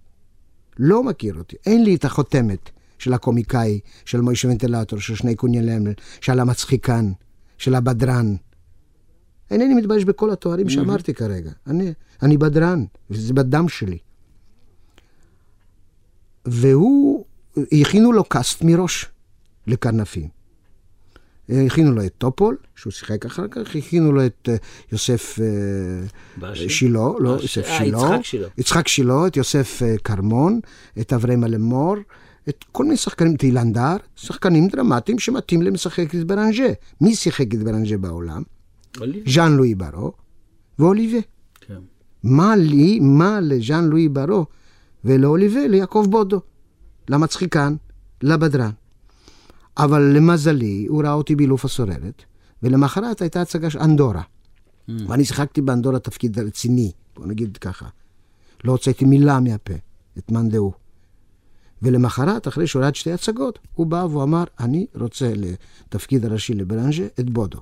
[0.78, 1.56] לא מכיר אותי.
[1.66, 7.12] אין לי את החותמת של הקומיקאי, של מוישה ונטילטור, של שני קוניאלמל, של המצחיקן,
[7.58, 8.34] של הבדרן.
[9.54, 11.50] אינני מתבייש בכל התוארים שאמרתי כרגע.
[11.66, 13.98] אני, אני בדרן, וזה בדם שלי.
[16.44, 17.24] והוא,
[17.80, 19.06] הכינו לו קאסט מראש
[19.66, 20.28] לקרנפים.
[21.48, 24.56] הכינו לו את טופול, שהוא שיחק אחר כך, הכינו לו את אה,
[24.92, 25.38] יוסף
[26.42, 26.54] אה?
[26.54, 27.38] שילה, לא.
[27.42, 28.48] יוסף אה, שילה, יצחק שילה.
[28.58, 30.60] יצחק שילה, את יוסף כרמון,
[31.00, 31.96] את אברהם אלמור,
[32.48, 36.72] את כל מיני שחקנים, את אילן דהר, שחקנים דרמטיים שמתאים למשחק את ברנז'ה.
[37.00, 38.42] מי שיחק את ברנז'ה בעולם?
[39.26, 40.12] ז'אן לואי ברו
[40.78, 41.18] ואוליבה.
[41.60, 41.80] כן.
[42.22, 44.46] מה לי, מה לז'אן לואי ברו
[45.04, 46.40] ולאוליבה, ליעקב בודו,
[47.08, 47.76] למצחיקן,
[48.22, 48.70] לבדרן.
[49.76, 52.22] אבל למזלי, הוא ראה אותי באילוף הסוררת,
[52.62, 54.22] ולמחרת הייתה הצגה של אנדורה.
[54.88, 57.88] ואני שיחקתי באנדורה תפקיד רציני, בוא נגיד ככה.
[58.64, 59.74] לא הוצאתי מילה מהפה,
[60.18, 60.72] את מאן דהוא.
[61.82, 66.54] ולמחרת, אחרי שהוא ראה את שתי הצגות, הוא בא והוא אמר, אני רוצה לתפקיד הראשי
[66.54, 67.58] לברנז'ה את בודו.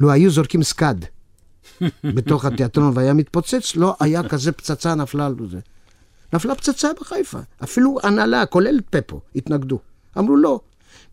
[0.00, 1.04] לו היו זורקים סקאד
[2.04, 5.58] בתוך התיאטרון והיה מתפוצץ, לא היה כזה פצצה נפלה על זה.
[6.32, 7.38] נפלה פצצה בחיפה.
[7.64, 9.78] אפילו הנהלה, כולל פפו, התנגדו.
[10.18, 10.60] אמרו לא,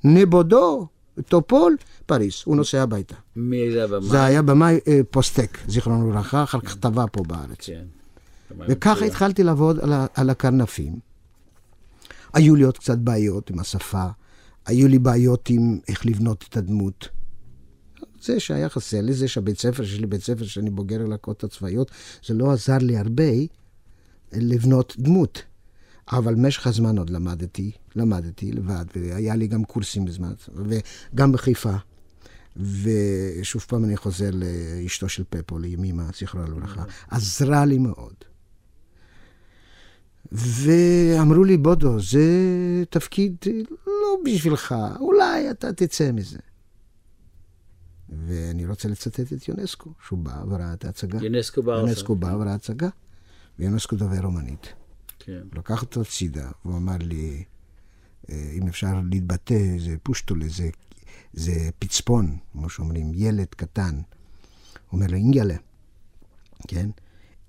[0.03, 0.87] נבודו,
[1.27, 2.43] טופול, פריס.
[2.43, 3.15] הוא נוסע הביתה.
[3.35, 4.05] מאיזה הבמה?
[4.05, 7.57] זה היה במאי אה, פוסטק, זיכרונו לברכה, אחר כך טבע פה בארץ.
[7.65, 7.83] כן.
[8.59, 10.99] וככה התחלתי לעבוד על, על הקרנפים.
[12.33, 14.05] היו לי עוד קצת בעיות עם השפה,
[14.65, 17.09] היו לי בעיות עם איך לבנות את הדמות.
[18.25, 21.91] זה שהיה חסר לי, זה שהבית ספר שלי, בית ספר שאני בוגר הלהקות הצבאיות,
[22.25, 23.31] זה לא עזר לי הרבה
[24.33, 25.43] לבנות דמות.
[26.11, 31.75] אבל במשך הזמן עוד למדתי, למדתי לבד, והיה לי גם קורסים בזמן, וגם בחיפה.
[32.55, 38.13] ושוב פעם אני חוזר לאשתו של פפו, לימימה, זיכרונה לברכה, עזרה לי מאוד.
[40.31, 42.23] ואמרו לי, בודו, זה
[42.89, 43.35] תפקיד
[43.87, 46.39] לא בשבילך, אולי אתה תצא מזה.
[48.09, 51.19] ואני רוצה לצטט את יונסקו, שהוא בא וראה את ההצגה.
[51.21, 51.81] יונסקו ברסה.
[51.81, 52.89] יונסקו בא וראה הצגה,
[53.59, 54.73] ויונסקו דובר רומנית.
[55.19, 55.41] כן.
[55.53, 57.43] לקח אותו הצידה, והוא אמר לי,
[58.29, 60.69] אה, אם אפשר להתבטא, זה פושטולה, זה,
[61.33, 63.95] זה פצפון, כמו שאומרים, ילד קטן.
[63.95, 64.01] הוא
[64.91, 65.55] אומר לו, אינגלה,
[66.67, 66.89] כן?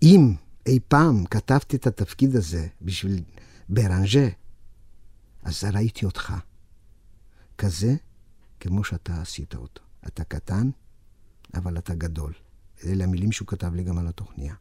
[0.03, 0.35] אם
[0.67, 3.23] אי פעם כתבתי את התפקיד הזה בשביל
[3.69, 4.29] ברנז'ה,
[5.43, 6.35] אז ראיתי אותך.
[7.59, 7.95] כזה
[8.61, 9.86] כמו שאתה עשית אותו.
[10.07, 10.71] אתה קטן,
[11.55, 12.33] אבל אתה גדול.
[12.87, 14.55] אלה המילים שהוא כתב לי גם על התוכניה.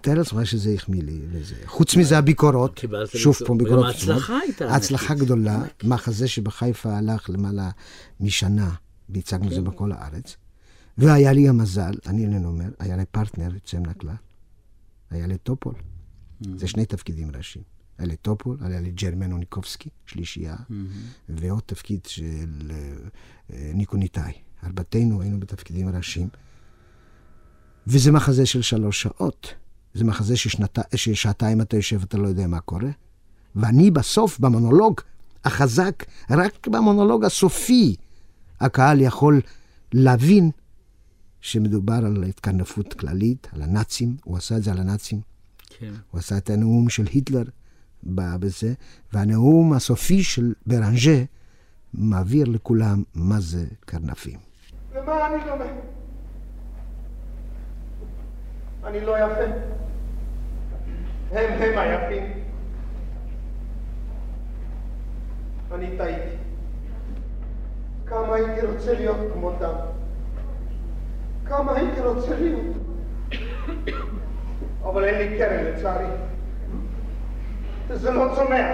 [0.00, 1.54] תאר לעצמך שזה החמיא לי וזה.
[1.66, 2.80] חוץ מזה הביקורות,
[3.14, 3.36] שוב.
[3.46, 3.84] פה גם ביקורות.
[3.86, 4.42] ההצלחה קטנות.
[4.42, 5.24] הייתה הצלחה ענקית.
[5.24, 7.70] גדולה, מחזה שבחיפה הלך למעלה
[8.20, 8.74] משנה,
[9.08, 9.54] והצגנו את כן.
[9.54, 10.36] זה בכל הארץ.
[10.98, 14.14] והיה לי המזל, אני איננו אומר, היה לי פרטנר יוצא מן הכלל.
[15.10, 15.74] היה לי טופול.
[15.74, 16.46] אמ-המ.
[16.56, 17.64] זה שני תפקידים ראשיים.
[17.98, 20.72] היה לי טופול, היה לי ז'רמן אוניקובסקי, שלישייה, אמ-המ.
[21.28, 22.72] ועוד תפקיד של
[23.50, 24.32] אה, ניקו ניטאי.
[24.64, 26.28] ארבעתנו היינו בתפקידים ראשיים.
[27.86, 29.54] וזה מחזה של שלוש שעות.
[29.94, 30.78] זה מחזה ששנת...
[30.94, 32.90] ששעתיים אתה יושב ואתה לא יודע מה קורה.
[33.56, 35.00] ואני בסוף, במונולוג
[35.44, 37.96] החזק, רק במונולוג הסופי,
[38.60, 39.40] הקהל יכול
[39.92, 40.50] להבין
[41.40, 45.20] שמדובר על התקרנפות כללית, על הנאצים, הוא עשה את זה על הנאצים.
[45.78, 45.92] כן.
[46.10, 47.42] הוא עשה את הנאום של היטלר
[48.04, 48.72] ב- בזה,
[49.12, 51.24] והנאום הסופי של ברנז'ה
[51.94, 54.38] מעביר לכולם מה זה קרנפים.
[54.94, 55.64] למה אני דומה?
[58.84, 59.44] אני לא יפה.
[61.32, 62.24] הם הם היפים.
[65.74, 66.36] אני טעיתי.
[68.06, 69.72] כמה הייתי רוצה להיות כמותם.
[71.44, 72.76] כמה הייתי רוצה להיות.
[74.90, 76.06] אבל אין לי קרן לצערי.
[77.88, 78.66] וזה לא צומח.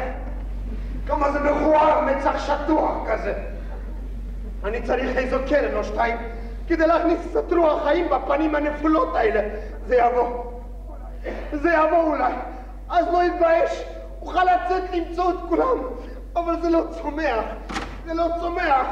[1.06, 3.34] כמה זה מכוער, מצח שטוח כזה.
[4.64, 6.16] אני צריך איזו קרן או שתיים
[6.68, 9.40] כדי להכניס קצת רוח חיים בפנים הנפולות האלה.
[9.86, 10.44] זה יבוא.
[11.52, 12.32] זה יבוא אולי.
[12.88, 13.84] אז לא יתבייש.
[14.22, 15.78] אוכל לצאת למצוא את כולם.
[16.36, 17.44] אבל זה לא צומח.
[18.06, 18.86] זה לא צומח.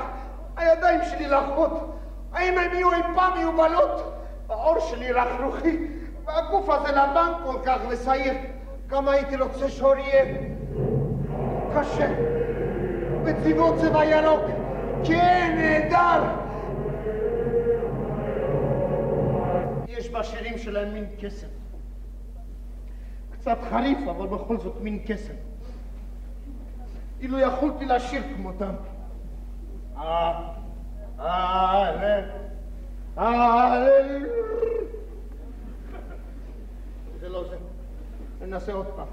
[0.56, 1.96] הידיים שלי לחות.
[2.32, 4.14] האם הם יהיו אי פעם מיובלות?
[4.48, 5.86] העור שלי רכרוכי.
[6.24, 8.34] והגוף הזה לבן כל כך ושעיר.
[8.90, 10.24] כמה הייתי רוצה שעור יהיה
[11.74, 12.12] קשה.
[13.24, 14.40] בצבעו צבע ירוק.
[15.04, 16.22] כן, נהדר.
[19.88, 21.46] יש בשירים שלהם מין קסם.
[23.32, 25.34] קצת חריף, אבל בכל זאת מין קסם.
[27.20, 28.74] אילו יכולתי לשיר כמותם.
[29.96, 30.52] אה,
[31.20, 31.88] אה,
[33.16, 34.26] הלל.
[37.20, 37.69] זה לא זה.
[38.40, 39.06] ננסה עוד פעם.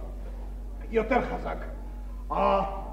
[0.91, 1.57] יותר חזק.
[2.31, 2.87] אה.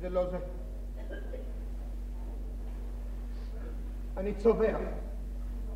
[0.00, 0.36] זה לא זה.
[4.16, 4.76] אני צובע.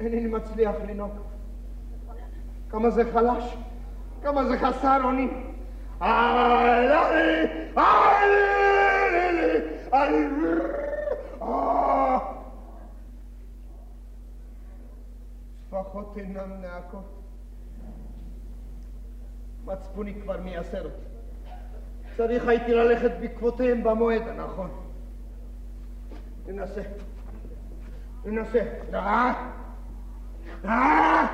[0.00, 1.12] אינני מצליח לנהוג.
[2.70, 3.56] כמה זה חלש,
[4.22, 5.52] כמה זה חסר אונים.
[6.00, 8.49] הללי, הללי, הללי.
[15.70, 17.22] טפחות אינם נאקות.
[19.64, 21.02] מצפוני כבר מייסר אותי.
[22.16, 24.70] צריך הייתי ללכת בעקבותיהם במועד הנכון.
[26.46, 26.82] ננסה.
[28.24, 28.62] ננסה.
[28.94, 29.50] אה?
[30.64, 31.26] אה?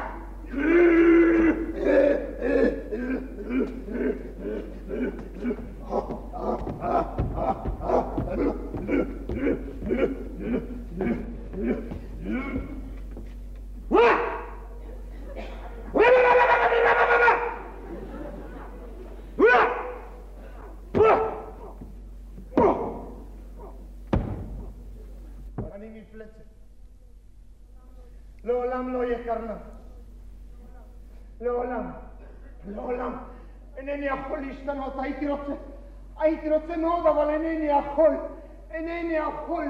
[25.74, 26.44] אני מפלצת.
[28.44, 29.58] לעולם לא יהיה קרנף.
[31.40, 31.90] לעולם.
[32.68, 33.16] לעולם.
[33.76, 34.08] אינני
[34.66, 35.52] להשתנות, הייתי רוצה.
[36.18, 38.16] הייתי רוצה מאוד, אבל אינני יכול.
[38.70, 39.66] אינני יכול.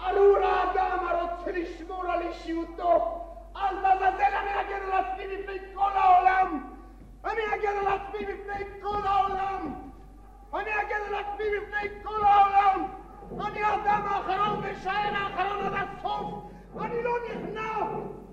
[0.00, 3.20] ארור האדם הרוצה לשמור על אישיותו.
[3.56, 6.64] אל תזלזל, אני אגן על עצמי מפני כל העולם.
[7.24, 9.74] אני אגן על עצמי מפני כל העולם.
[10.54, 12.86] אני אגן על עצמי מפני כל העולם.
[13.46, 16.34] אני האדם האחרון ושאין האחרון עד הסוף.
[16.80, 17.78] אני לא נכנע.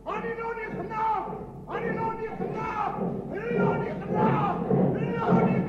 [0.08, 1.26] אני לא נכנע.
[1.70, 2.88] אני לא נכנע.
[3.32, 4.54] אני לא נכנע.
[4.96, 5.62] אני לא נכנע.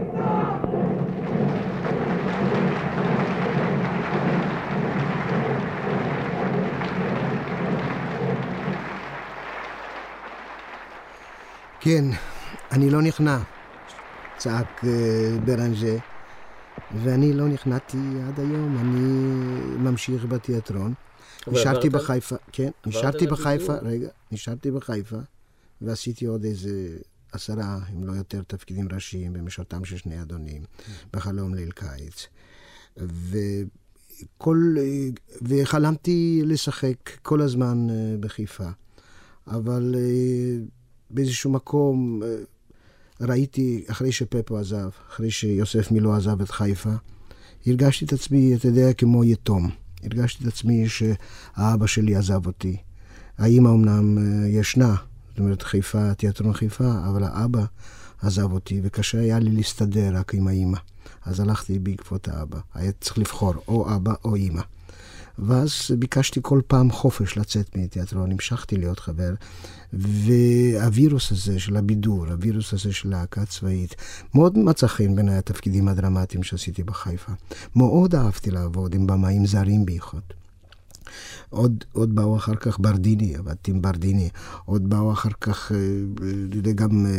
[11.84, 12.04] כן,
[12.72, 13.38] אני לא נכנע,
[14.38, 15.96] צעק אה, ברנז'ה,
[17.02, 19.00] ואני לא נכנעתי עד היום, אני
[19.78, 20.94] ממשיך בתיאטרון.
[21.46, 23.74] נשארתי בחיפה, כן, נשארתי בחיפה?
[23.74, 25.16] רגע, נשארתי בחיפה,
[25.80, 26.96] ועשיתי עוד איזה
[27.32, 30.62] עשרה, אם לא יותר, תפקידים ראשיים במשרתם של שני אדונים,
[31.12, 32.26] בחלום ליל קיץ.
[32.96, 35.08] וכל, אה,
[35.42, 38.68] וחלמתי לשחק כל הזמן אה, בחיפה,
[39.46, 39.94] אבל
[41.12, 42.28] באיזשהו מקום אה,
[43.20, 46.92] ראיתי, אחרי שפפו עזב, אחרי שיוסף מילו עזב את חיפה,
[47.66, 49.70] הרגשתי את עצמי, אתה יודע, כמו יתום.
[50.02, 52.76] הרגשתי את עצמי שהאבא שלי עזב אותי.
[53.38, 54.94] האימא אמנם אה, ישנה,
[55.28, 57.64] זאת אומרת חיפה, תיאטרון חיפה, אבל האבא
[58.22, 60.78] עזב אותי, וקשה היה לי להסתדר רק עם האימא.
[61.24, 62.58] אז הלכתי בעקבות האבא.
[62.74, 64.62] היה צריך לבחור או אבא או אימא.
[65.38, 69.34] ואז ביקשתי כל פעם חופש לצאת מתיאטרון, המשכתי להיות חבר,
[69.92, 73.94] והווירוס הזה של הבידור, הווירוס הזה של להקה צבאית,
[74.34, 77.32] מאוד מצא חן בין התפקידים הדרמטיים שעשיתי בחיפה.
[77.76, 80.22] מאוד אהבתי לעבוד עם במאים זרים בייחוד.
[81.50, 84.28] עוד, עוד באו אחר כך ברדיני, עבדתי עם ברדיני,
[84.64, 85.78] עוד באו אחר כך, אה,
[86.66, 87.12] אה, גם, אה,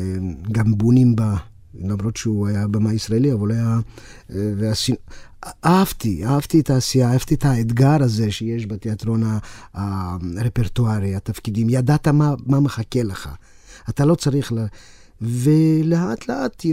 [0.51, 1.35] גם בונים בא,
[1.75, 3.79] למרות שהוא היה במה ישראלי, אבל היה...
[4.35, 4.97] אה, ועשינו...
[5.65, 9.23] אהבתי, אהבתי את העשייה, אהבתי את האתגר הזה שיש בתיאטרון
[9.73, 11.69] הרפרטוארי, התפקידים.
[11.69, 13.29] ידעת מה, מה מחכה לך.
[13.89, 14.65] אתה לא צריך ל...
[15.21, 16.65] ולאט לאט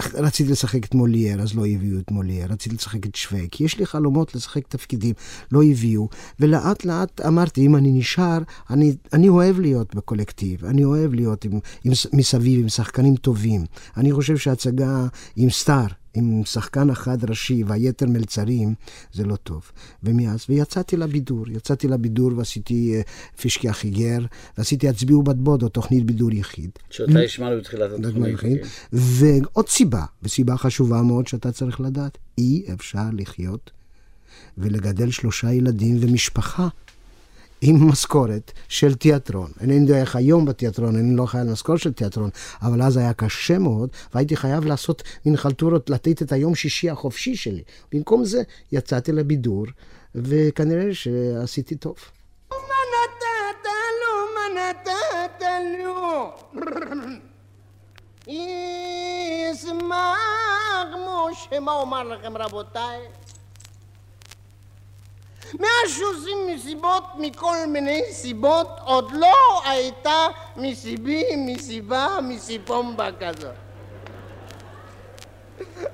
[0.00, 3.60] רציתי לשחק את מולייר, אז לא הביאו את מולייר, רציתי לשחק את שווק.
[3.60, 5.14] יש לי חלומות לשחק תפקידים,
[5.52, 6.08] לא הביאו.
[6.40, 8.38] ולאט לאט אמרתי, אם אני נשאר,
[8.70, 13.64] אני, אני אוהב להיות בקולקטיב, אני אוהב להיות עם, עם, מסביב עם שחקנים טובים.
[13.96, 18.74] אני חושב שהצגה עם סטאר, עם שחקן אחד ראשי והיתר מלצרים,
[19.12, 19.72] זה לא טוב.
[20.02, 23.00] ומאז, ויצאתי לבידור, יצאתי לבידור ועשיתי אה,
[23.40, 24.18] פישקי החיגר,
[24.58, 26.70] ועשיתי הצביעו בת בודו, תוכנית בידור יחיד.
[26.90, 28.40] שאותה השמענו בתחילת התוכנית.
[28.40, 28.56] כן.
[28.92, 33.70] ועוד סיבה, וסיבה חשובה מאוד שאתה צריך לדעת, אי אפשר לחיות
[34.58, 36.68] ולגדל שלושה ילדים ומשפחה
[37.62, 39.50] עם משכורת של תיאטרון.
[39.60, 42.30] אני יודע איך היום בתיאטרון, אני לא חייל משכורת של תיאטרון,
[42.62, 47.36] אבל אז היה קשה מאוד, והייתי חייב לעשות מין חלטורות, לתת את היום שישי החופשי
[47.36, 47.62] שלי.
[47.92, 48.42] במקום זה
[48.72, 49.66] יצאתי לבידור,
[50.14, 51.96] וכנראה שעשיתי טוב.
[54.54, 55.42] נתת
[55.84, 56.32] לו?
[59.52, 59.98] ישמח
[60.94, 62.98] משה, מה אומר לכם רבותיי?
[65.60, 70.26] מאז שעושים מסיבות מכל מיני סיבות, עוד לא הייתה
[70.56, 73.54] מסיבי, מסיבה, מסיפומבה כזאת.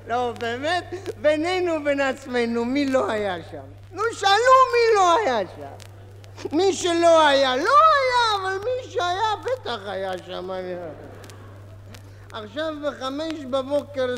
[0.06, 3.64] לא, באמת, בינינו ובין עצמנו, מי לא היה שם?
[3.92, 5.88] נו, שאלו מי לא היה שם.
[6.52, 10.50] מי שלא היה, לא היה, אבל מי שהיה, בטח היה שם.
[12.32, 14.14] עכשיו בחמש בבוקר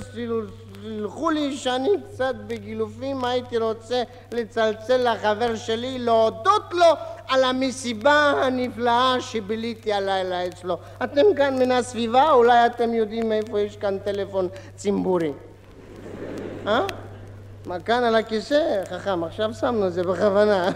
[0.82, 4.02] סלחו לי שאני קצת בגילופים, הייתי רוצה
[4.32, 6.86] לצלצל לחבר שלי, להודות לו
[7.28, 10.78] על המסיבה הנפלאה שביליתי הלילה אצלו.
[11.04, 15.32] אתם כאן מן הסביבה, אולי אתם יודעים איפה יש כאן טלפון צימבורי.
[16.66, 16.86] אה?
[17.66, 18.84] מה כאן על הכיסא?
[18.84, 20.68] חכם, עכשיו שמנו את זה בכוונה.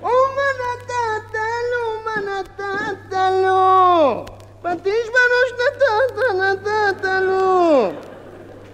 [0.00, 1.34] ומה נתת
[1.72, 2.00] לו?
[2.04, 4.24] מה נתת לו?
[4.62, 8.11] פטיש בראש נתת, נתת לו.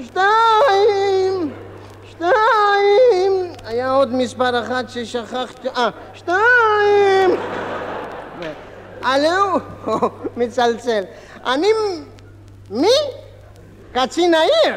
[0.01, 1.53] שתיים.
[2.11, 3.53] שתיים.
[3.65, 5.69] היה עוד מספר אחד ששכחתי.
[5.69, 7.31] אה, שתיים.
[9.03, 9.59] הלו,
[10.37, 11.03] מצלצל.
[11.47, 11.69] אני...
[12.71, 12.89] מי?
[13.93, 14.77] קצין העיר.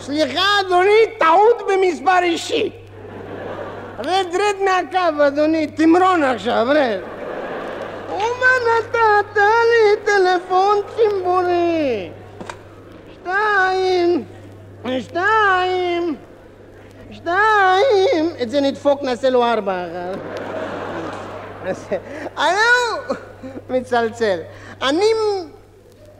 [0.00, 2.81] סליחה, אדוני, טעות במספר אישי.
[3.98, 7.00] רד, רד מהקו, אדוני, תמרון עכשיו, רד.
[8.08, 12.10] ומה נתת לי טלפון צימבורי?
[13.12, 14.24] שתיים,
[15.00, 16.16] שתיים,
[17.10, 18.30] שתיים.
[18.42, 19.84] את זה נדפוק, נעשה לו ארבע.
[22.36, 23.14] הלו,
[23.70, 24.38] מצלצל.
[24.82, 25.06] אני...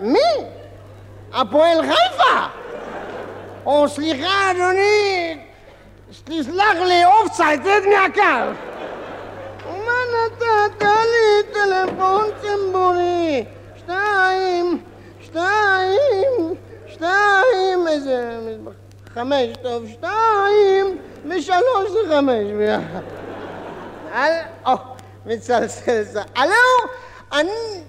[0.01, 0.19] מי?
[1.33, 2.47] הפועל חיפה!
[3.67, 5.39] או סליחה, אדוני,
[6.25, 8.53] תסלח לי, אופסייד, תרד מהקו.
[9.67, 13.45] מה נתת לי טלפון צימבורי?
[13.77, 14.83] שתיים,
[15.21, 16.55] שתיים,
[16.87, 18.39] שתיים, איזה...
[19.15, 23.03] חמש, טוב, שתיים ושלוש זה חמש ביחד.
[24.15, 24.33] אל...
[24.67, 24.73] או,
[25.27, 26.21] מצלצל זה.
[26.37, 26.53] הלו,
[27.33, 27.83] אני...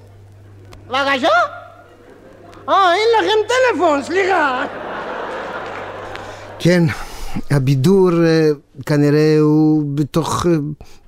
[0.88, 1.28] בבקשה?
[2.70, 4.66] אה, אין לכם טלפון, סליחה.
[6.60, 6.84] כן,
[7.50, 8.50] הבידור אה,
[8.86, 10.52] כנראה הוא בתוך, אה,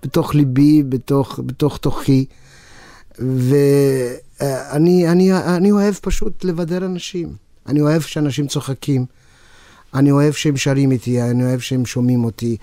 [0.04, 2.26] בתוך ליבי, בתוך, בתוך תוכי,
[3.20, 7.30] ואני אני, אני אוהב פשוט לבדר אנשים.
[7.68, 9.06] אני אוהב שאנשים צוחקים.
[9.94, 12.58] אני אוהב שהם שרים איתי, אני אוהב שהם שומעים אותי,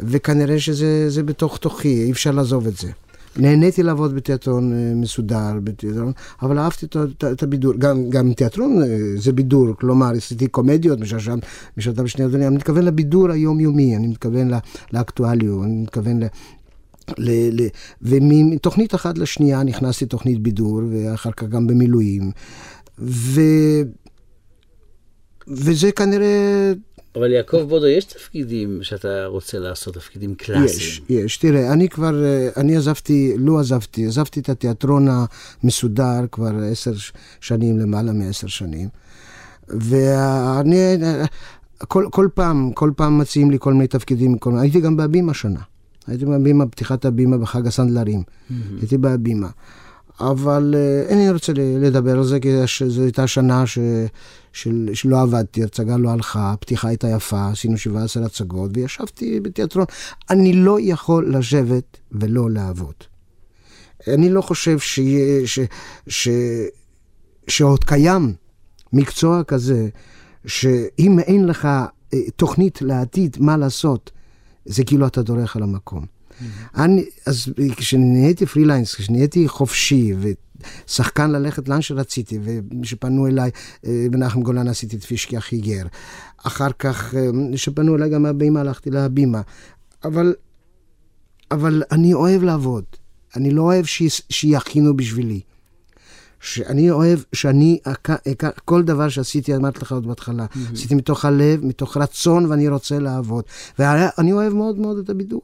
[0.00, 2.90] וכנראה שזה בתוך תוכי, אי אפשר לעזוב את זה.
[3.36, 6.12] נהניתי לעבוד בתיאטרון אה, מסודר, בתיאטרון,
[6.42, 7.74] אבל אהבתי את, את, את הבידור.
[7.78, 10.98] גם, גם תיאטרון אה, זה בידור, כלומר, עשיתי קומדיות
[11.76, 14.50] משעתם בשני אדוני, אני מתכוון לבידור היומיומי, אני מתכוון
[14.92, 16.26] לאקטואליות, אני מתכוון ל...
[17.18, 17.66] ל, ל,
[18.02, 22.30] ומתוכנית אחת לשנייה נכנסתי תוכנית בידור, ואחר כך גם במילואים.
[22.98, 23.40] ו...
[25.48, 26.72] וזה כנראה
[27.16, 30.66] אבל יעקב בודו, יש תפקידים שאתה רוצה לעשות, תפקידים קלאסיים.
[30.68, 31.36] יש, יש.
[31.36, 35.08] תראה, אני כבר, אה, אני עזבתי, לא עזבתי, עזבתי את התיאטרון
[35.62, 36.92] המסודר כבר עשר
[37.40, 38.88] שנים, למעלה מעשר שנים.
[39.68, 40.76] ואני,
[41.78, 44.38] כל, כל פעם, כל פעם מציעים לי כל מיני תפקידים.
[44.38, 44.58] כל...
[44.58, 45.60] הייתי גם בהבימה שנה.
[46.06, 48.22] הייתי בהבימה, פתיחת הבימה בחג הסנדלרים.
[48.22, 48.52] Mm-hmm.
[48.80, 49.48] הייתי בהבימה.
[50.30, 52.48] אבל אה, אינני רוצה לדבר על זה, כי
[52.86, 53.78] זו הייתה שנה ש,
[54.52, 59.84] של, שלא עבדתי, הצגה לא הלכה, הפתיחה הייתה יפה, עשינו 17 הצגות, וישבתי בתיאטרון.
[60.30, 62.94] אני לא יכול לשבת ולא לעבוד.
[64.08, 65.58] אני לא חושב שיה, ש,
[66.08, 66.28] ש,
[67.48, 68.34] שעוד קיים
[68.92, 69.88] מקצוע כזה,
[70.46, 74.10] שאם אין לך אה, תוכנית לעתיד מה לעשות,
[74.64, 76.06] זה כאילו אתה דורך על המקום.
[76.76, 80.12] אני, אז כשנהייתי פרילנס, כשנהייתי חופשי
[80.88, 83.50] ושחקן ללכת לאן שרציתי, וכשפנו אליי,
[83.86, 85.86] אה, מנחם גולן עשיתי את פישקי החיגר.
[86.36, 87.14] אחר כך,
[87.54, 89.40] כשפנו אה, אליי גם מהבימה, הלכתי להבימה.
[90.04, 90.34] אבל,
[91.50, 92.84] אבל אני אוהב לעבוד.
[93.36, 93.84] אני לא אוהב
[94.30, 95.40] שיכינו בשבילי.
[96.42, 97.78] שאני אוהב, שאני,
[98.64, 100.72] כל דבר שעשיתי, אמרתי לך עוד בהתחלה, mm-hmm.
[100.72, 103.44] עשיתי מתוך הלב, מתוך רצון, ואני רוצה לעבוד.
[103.78, 105.42] ואני אוהב מאוד מאוד את הבידור.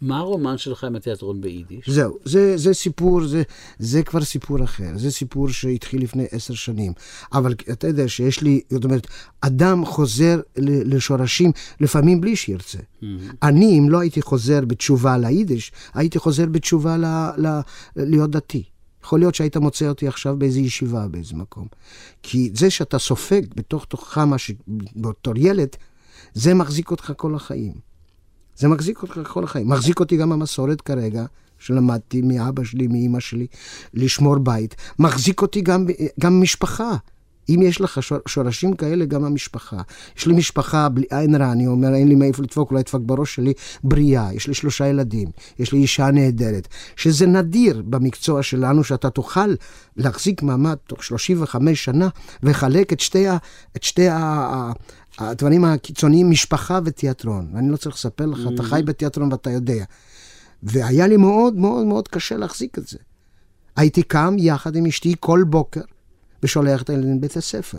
[0.00, 1.90] מה הרומן שלך עם התיאטרון ביידיש?
[1.90, 3.42] זהו, זה, זה סיפור, זה,
[3.78, 4.90] זה כבר סיפור אחר.
[4.96, 6.92] זה סיפור שהתחיל לפני עשר שנים.
[7.32, 9.06] אבל אתה יודע שיש לי, זאת אומרת,
[9.40, 12.78] אדם חוזר לשורשים לפעמים בלי שירצה.
[12.78, 13.06] Mm-hmm.
[13.42, 17.04] אני, אם לא הייתי חוזר בתשובה ליידיש, הייתי חוזר בתשובה ל,
[17.38, 17.60] ל,
[17.96, 18.62] להיות דתי.
[19.04, 21.66] יכול להיות שהיית מוצא אותי עכשיו באיזו ישיבה, באיזה מקום.
[22.22, 24.54] כי זה שאתה סופג בתוך תוכך משהו,
[24.96, 25.68] בתור ילד,
[26.34, 27.95] זה מחזיק אותך כל החיים.
[28.56, 29.68] זה מחזיק אותך כל החיים.
[29.68, 31.24] מחזיק אותי גם המסורת כרגע,
[31.58, 33.46] שלמדתי מאבא שלי, מאימא שלי,
[33.94, 34.74] לשמור בית.
[34.98, 35.86] מחזיק אותי גם,
[36.20, 36.96] גם משפחה.
[37.48, 39.76] אם יש לך שור, שורשים כאלה, גם המשפחה.
[40.18, 43.34] יש לי משפחה בלי עין רע, אני אומר, אין לי מאיפה לדפוק, אולי ידפק בראש
[43.34, 43.52] שלי,
[43.84, 44.34] בריאה.
[44.34, 45.28] יש לי שלושה ילדים,
[45.58, 46.68] יש לי אישה נהדרת.
[46.96, 49.54] שזה נדיר במקצוע שלנו, שאתה תוכל
[49.96, 52.08] להחזיק מעמד תוך 35 שנה,
[52.42, 53.36] ולחלק את שתי, ה,
[53.76, 54.72] את שתי ה, ה,
[55.18, 57.50] הדברים הקיצוניים, משפחה ותיאטרון.
[57.54, 59.84] ואני לא צריך לספר לך, אתה חי בתיאטרון ואתה יודע.
[60.62, 62.98] והיה לי מאוד מאוד מאוד קשה להחזיק את זה.
[63.76, 65.80] הייתי קם יחד עם אשתי כל בוקר
[66.42, 67.78] ושולח את הילדים לבית הספר.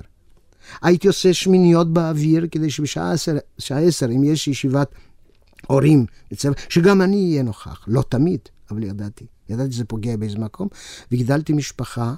[0.82, 3.38] הייתי עושה שמיניות באוויר כדי שבשעה עשר,
[3.70, 4.92] עשר, אם יש ישיבת
[5.68, 6.06] הורים,
[6.70, 7.84] שגם אני אהיה נוכח.
[7.88, 8.40] לא תמיד,
[8.72, 9.26] אבל ידעתי.
[9.50, 10.68] ידעתי שזה פוגע באיזה מקום,
[11.12, 12.16] וגידלתי משפחה,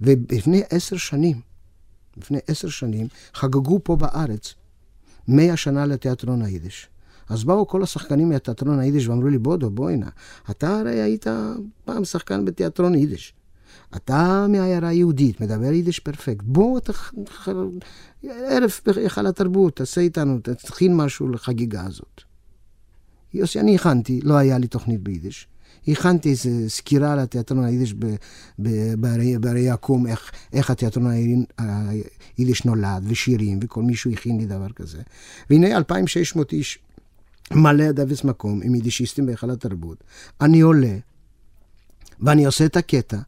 [0.00, 1.40] ולפני עשר שנים,
[2.16, 4.54] לפני עשר שנים, חגגו פה בארץ
[5.28, 6.88] מאה שנה לתיאטרון היידיש.
[7.28, 10.08] אז באו כל השחקנים מהתיאטרון היידיש ואמרו לי, בודו, בואי נא,
[10.50, 11.26] אתה הרי היית
[11.84, 13.34] פעם שחקן בתיאטרון יידיש.
[13.96, 16.42] אתה מעיירה יהודית, מדבר יידיש פרפקט.
[16.42, 17.12] בוא, תח...
[18.22, 22.20] ערב בהיכל התרבות, תעשה איתנו, תכין משהו לחגיגה הזאת.
[23.34, 25.48] יוסי, אני הכנתי, לא היה לי תוכנית ביידיש.
[25.88, 27.94] הכנתי איזו סקירה על התיאטרון היידיש
[29.38, 31.10] בהרי יקום, איך, איך התיאטרון
[32.36, 35.02] היידיש נולד, ושירים, וכל מישהו הכין לי דבר כזה.
[35.50, 36.78] והנה 2,600 איש,
[37.50, 40.04] מלא עד אפס מקום, עם יידישיסטים בהיכל התרבות.
[40.40, 40.96] אני עולה,
[42.20, 43.18] ואני עושה את הקטע,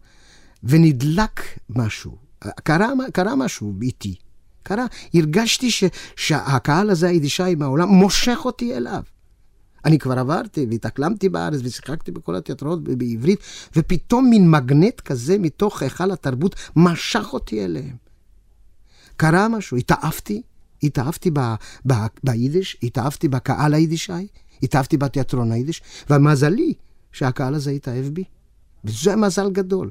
[0.65, 2.17] ונדלק משהו.
[2.39, 4.15] קרה, קרה משהו איתי.
[4.63, 5.85] קרה, הרגשתי ש,
[6.17, 9.03] שהקהל הזה היידישאי מהעולם מושך אותי אליו.
[9.85, 13.41] אני כבר עברתי והתאקלמתי בארץ ושיחקתי בכל התיאטראות בעברית,
[13.77, 17.97] ופתאום מין מגנט כזה מתוך היכל התרבות משך אותי אליהם.
[19.17, 20.43] קרה משהו, התאהבתי,
[20.83, 21.41] התאהבתי ב,
[21.87, 21.93] ב,
[22.25, 24.27] ביידיש, התאהבתי בקהל היידישאי,
[24.63, 26.75] התאהבתי בתיאטרון היידיש, ומזלי
[27.13, 28.25] שהקהל הזה התאהב בי.
[28.85, 29.91] וזה מזל גדול.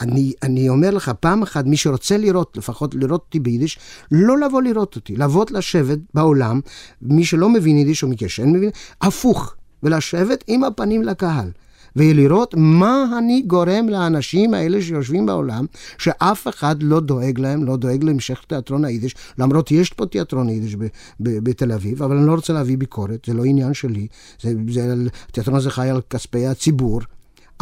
[0.00, 3.78] אני, אני אומר לך, פעם אחת, מי שרוצה לראות, לפחות לראות אותי ביידיש,
[4.12, 6.60] לא לבוא לראות אותי, לבוא לשבת בעולם,
[7.02, 8.70] מי שלא מבין יידיש או מי שכן מבין,
[9.00, 11.50] הפוך, ולשבת עם הפנים לקהל.
[11.96, 15.66] ולראות מה אני גורם לאנשים האלה שיושבים בעולם,
[15.98, 20.76] שאף אחד לא דואג להם, לא דואג להמשך תיאטרון היידיש, למרות יש פה תיאטרון היידיש
[21.20, 24.06] בתל אביב, אבל אני לא רוצה להביא ביקורת, זה לא עניין שלי,
[25.28, 27.00] התיאטרון הזה חי על כספי הציבור,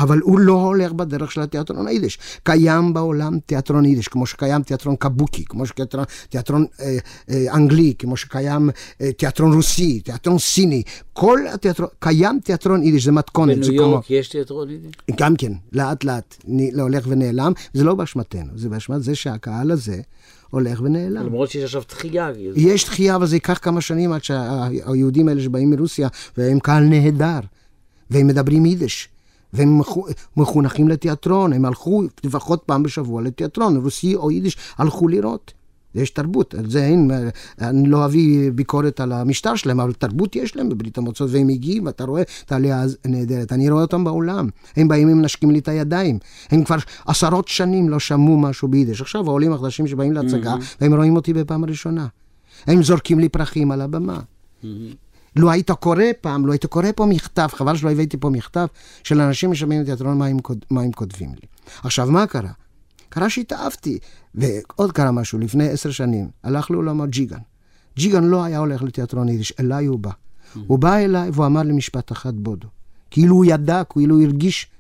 [0.03, 2.18] אבל הוא לא הולך בדרך של התיאטרון היידיש.
[2.42, 5.88] קיים בעולם תיאטרון יידיש, כמו שקיים תיאטרון קבוקי, כמו שקיים
[6.28, 6.96] תיאטרון אה,
[7.30, 10.82] אה, אנגלי, כמו שקיים אה, תיאטרון רוסי, תיאטרון סיני.
[11.12, 13.57] כל התיאטרון, קיים תיאטרון יידיש, זה מתכונת.
[13.57, 14.16] בניו יורק כמו...
[14.16, 14.92] יש תיאטרון יידיש?
[15.16, 16.36] גם כן, לאט לאט
[16.72, 17.53] לא הולך ונעלם.
[17.74, 20.00] זה לא באשמתנו, זה באשמת זה שהקהל הזה...
[20.50, 21.26] הולך ונעלם.
[21.26, 22.30] למרות שיש עכשיו דחייה.
[22.57, 27.40] יש דחייה, אבל זה ייקח כמה שנים עד שהיהודים האלה שבאים מרוסיה, והם קהל נהדר,
[28.11, 29.09] והם מדברים יידיש.
[29.53, 29.80] והם
[30.36, 35.53] מחונכים לתיאטרון, הם הלכו לפחות פעם בשבוע לתיאטרון, רוסי או יידיש, הלכו לראות.
[35.94, 37.11] יש תרבות, על זה אין,
[37.61, 41.86] אני לא אביא ביקורת על המשטר שלהם, אבל תרבות יש להם בברית המועצות, והם הגיעים,
[41.86, 43.53] ואתה רואה את העלייה הנהדרת.
[43.53, 46.18] אני רואה אותם בעולם, הם באים, הם מנשקים לי את הידיים.
[46.50, 46.76] הם כבר
[47.07, 49.00] עשרות שנים לא שמעו משהו ביידיש.
[49.00, 50.76] עכשיו העולים החדשים שבאים להצגה, mm-hmm.
[50.80, 52.07] והם רואים אותי בפעם הראשונה.
[52.66, 54.18] הם זורקים לי פרחים על הבמה.
[54.18, 54.66] Mm-hmm.
[55.37, 58.66] לו היית קורא פעם, לו היית קורא פה מכתב, חבל שלא הבאתי פה מכתב,
[59.05, 60.26] של אנשים ששומעים בתיאטרון, מה,
[60.70, 61.49] מה הם כותבים לי.
[61.83, 62.51] עכשיו, מה קרה?
[63.09, 63.99] קרה שהתאהבתי,
[64.35, 67.39] ועוד קרה משהו, לפני עשר שנים, הלך לעולמו ג'יגן.
[67.97, 70.11] ג'יגן לא היה הולך לתיאטרון יידיש, אליי הוא בא.
[70.66, 72.68] הוא בא אליי והוא אמר לי משפט אחד בודו.
[73.11, 74.70] כאילו הוא ידע, כאילו הוא הרגיש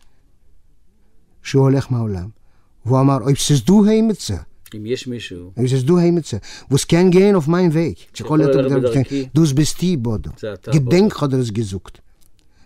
[1.42, 2.28] שהוא הולך מהעולם.
[2.86, 4.36] והוא אמר, אוי, פססדו הימצא.
[4.74, 5.52] אם יש מישהו...
[5.56, 7.98] Du Heimitze, wo es kein gehen auf meinen Weg.
[8.14, 9.28] שיכול ללכת בדרכי.
[9.38, 10.30] Du bist die, בודו.
[10.74, 11.98] גדנק חודרס גזוקט.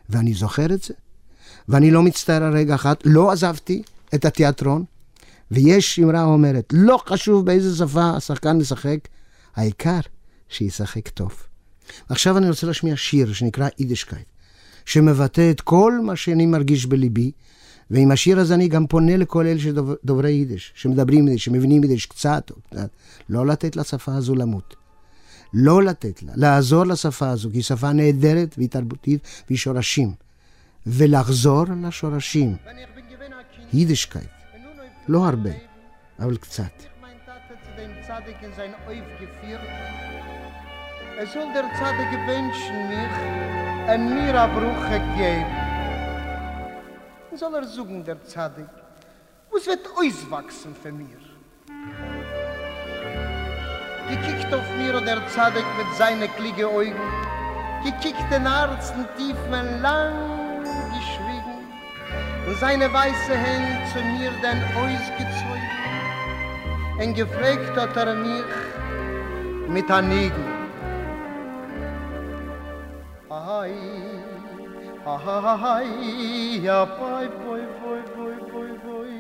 [0.09, 0.95] ואני זוכר את זה,
[1.69, 3.83] ואני לא מצטער על רגע אחת, לא עזבתי
[4.15, 4.85] את התיאטרון,
[5.51, 8.99] ויש אמרה אומרת, לא חשוב באיזה שפה השחקן משחק,
[9.57, 10.01] העיקר
[10.49, 11.33] שישחק טוב.
[12.09, 14.27] עכשיו אני רוצה להשמיע שיר שנקרא יידישקייט,
[14.87, 17.33] שמבטא את כל מה שאני מרגיש בליבי,
[17.91, 22.51] ועם השיר הזה אני גם פונה לכל אלה שדוברי יידיש, שמדברים יידיש, שמבינים יידיש קצת,
[23.29, 24.77] לא לתת לשפה הזו למות.
[25.55, 30.13] לא לתת לה, לעזור לשפה הזו, כי היא שפה נהדרת והיא תרבותית והיא שורשים.
[30.87, 32.57] ולחזור לשורשים.
[33.73, 34.29] יידישקייט.
[35.09, 35.51] לא הרבה,
[36.19, 36.83] אבל קצת.
[41.23, 43.17] Es soll der Zadeke wünschen mich,
[43.93, 45.66] en mir a Bruche geben.
[47.37, 48.69] Soll er suchen, der Zadig?
[49.51, 51.19] Was wird auswachsen für mir?
[54.09, 56.95] Gekickt auf mir, der Zadig mit seinen kliege Augen,
[57.85, 60.63] gekickt den Arzen tief, mein lang
[60.95, 61.59] geschwiegen,
[62.47, 65.57] und seine weiße Hände zu mir denn ausgezogen.
[66.99, 68.45] En gefragt hat er mich
[69.69, 70.56] mit Anigen.
[75.07, 79.13] Ai, ja, boi, boi, boi, boi, boi, boi,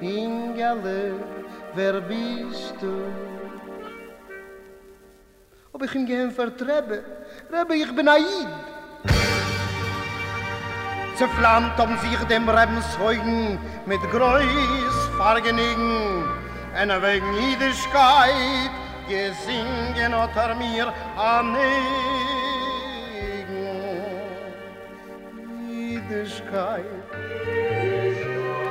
[0.00, 1.14] Ingele,
[1.74, 2.92] wer bist du?
[5.72, 7.04] Ob ich ihm gehen vertrebe,
[7.50, 8.48] Rebbe, ich bin Aid.
[11.16, 16.24] Zerflammt um sich dem Rebensheugen mit Größ Fargenigen,
[16.74, 18.70] en wegen Jüdischkeit
[19.08, 22.51] gesingen hat er mir anlegen.
[26.12, 27.04] Jüdischkeit,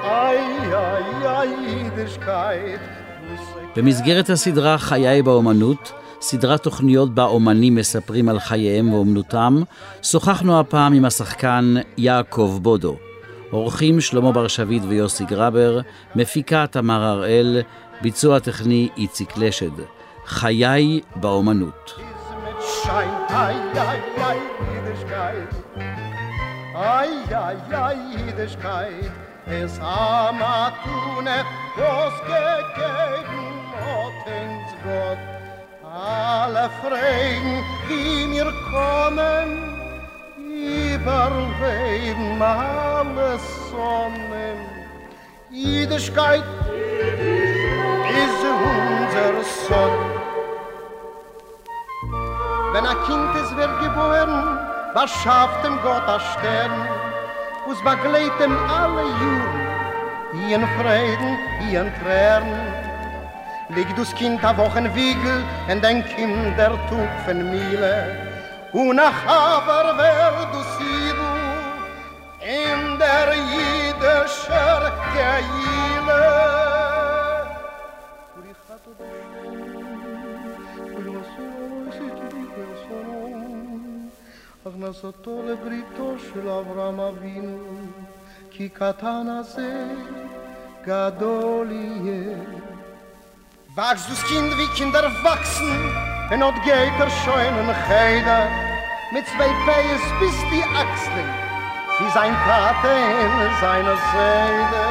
[0.04, 0.42] ei,
[0.88, 1.50] ei, ei,
[1.84, 2.82] Jüdischkeit,
[3.76, 9.62] במסגרת הסדרה חיי באומנות, סדרת תוכניות בה אומנים מספרים על חייהם ואומנותם,
[10.02, 12.96] שוחחנו הפעם עם השחקן יעקב בודו.
[13.54, 15.80] אורחים שלמה בר שביט ויוסי גרבר,
[16.16, 17.62] מפיקה תמר הראל,
[18.02, 19.76] ביצוע טכני איציק לשד.
[20.26, 21.94] חיי באומנות.
[24.66, 25.52] Jüdischkeit.
[26.74, 29.12] Ai, ai, ai, Jüdischkeit.
[29.46, 31.44] Es amatune,
[31.76, 35.18] was gegeben hat ins Gott.
[35.84, 39.50] Alle Fragen, die mir kommen,
[40.38, 43.38] überleben alle
[43.70, 44.58] Sonnen.
[45.50, 46.46] Jüdischkeit
[48.24, 50.06] ist unser Sohn.
[52.72, 56.88] Wenn ein Kind ist wird geboren, was schafft dem Gott ein Stern,
[57.68, 61.38] was begleitet ihm alle Juren, ihren Frieden,
[61.70, 62.60] ihren Tränen.
[63.70, 68.18] Liegt das Kind a Wochen Wiegel in den Kindertug von Miele,
[68.74, 71.42] und nach Haber wird du Siedel
[72.42, 76.61] in der jüdischer Geile.
[84.72, 87.58] הכנסתו לבריתו של אברהם אבינו,
[88.52, 89.86] כי קטן הזה
[90.86, 92.38] גדול יהיה.
[93.78, 95.72] Wachst du's Kind wie Kinder wachsen,
[96.30, 98.40] wenn ot geht er schoen und heide,
[99.14, 101.30] mit zwei Peis bis die Achseln,
[102.00, 104.86] wie sein Tate in seiner Seide.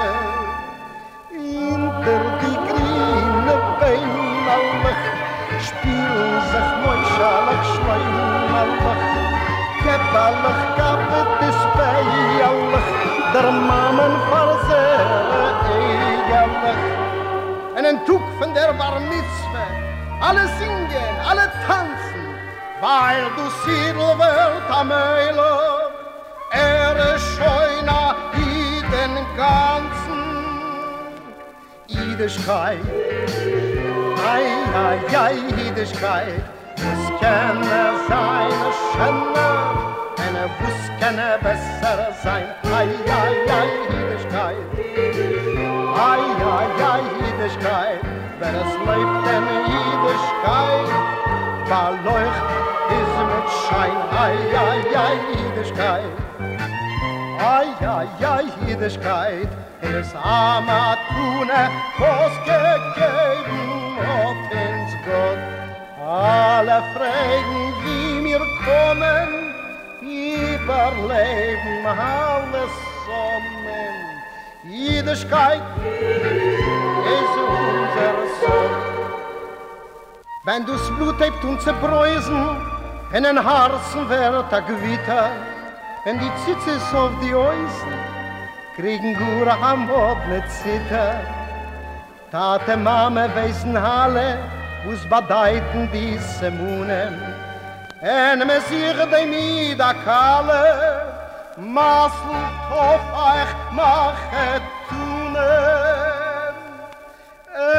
[1.30, 5.04] Hinter die grüne Beinmalach
[5.68, 8.50] spielen sich Moishalach Schleimalach,
[8.80, 9.29] Kebalach
[9.90, 11.00] gebt alch kap
[11.40, 12.72] de speyl
[13.32, 16.84] der mamen farsele eigelich
[17.78, 19.64] en en tuk von der bar mitzwe.
[20.28, 22.24] Alle singen alle tanzen.
[22.82, 25.54] Weil du sir welt am eilo
[26.52, 28.02] er scheina
[28.46, 30.22] i den ganzen.
[31.88, 32.78] I de schrei
[34.32, 34.46] ay
[34.86, 34.98] ay
[37.20, 39.50] kenne seine Schöne,
[40.24, 42.46] eine Bus kenne besser sein.
[42.64, 44.66] Ei, ei, ei, Idischkeit.
[45.94, 46.24] Ai,
[46.56, 48.00] ai, ai, Jüdischkeit,
[48.40, 50.90] wenn es lebt in Jüdischkeit,
[51.66, 52.48] verleucht
[52.98, 53.98] ist mit Schein.
[54.24, 56.12] Ai, ai, ai, Jüdischkeit.
[57.38, 59.48] Ai, ai, ai, Jüdischkeit,
[59.82, 61.62] es Amatune,
[61.98, 65.59] was gegeben hat ins Gott.
[66.10, 69.54] Alle Fragen, die mir kommen,
[70.02, 72.72] überleben alles
[73.06, 73.94] Sonnen.
[74.64, 75.62] Jüdischkeit
[77.16, 78.74] ist unser Sohn.
[80.44, 82.56] Wenn du's Blut hebt und zerbräusen,
[83.12, 85.30] in den Harzen wird a Gewitter,
[86.04, 87.94] wenn die Zitzes auf die Häusen
[88.74, 89.88] kriegen Gura am
[90.28, 91.20] mit Zitter.
[92.32, 97.14] Tate Mame weißen alle, us badaiten diese munen
[98.02, 100.64] en me sire de mi da kale
[101.56, 102.32] masl
[102.68, 106.54] tof ach machet tunen.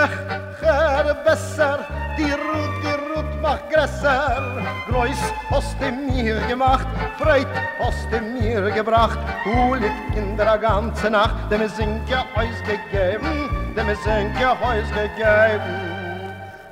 [0.03, 0.15] Ach
[0.61, 1.79] her besser
[2.17, 4.63] die rut die rut mach gresser.
[4.87, 6.87] Grois hast du mir gemacht
[7.17, 7.47] freit
[7.79, 9.19] hast du mir gebracht.
[9.43, 16.00] Hulit in der ganze nacht dem sind ja eis gegeben dem sind ja eis gegeben.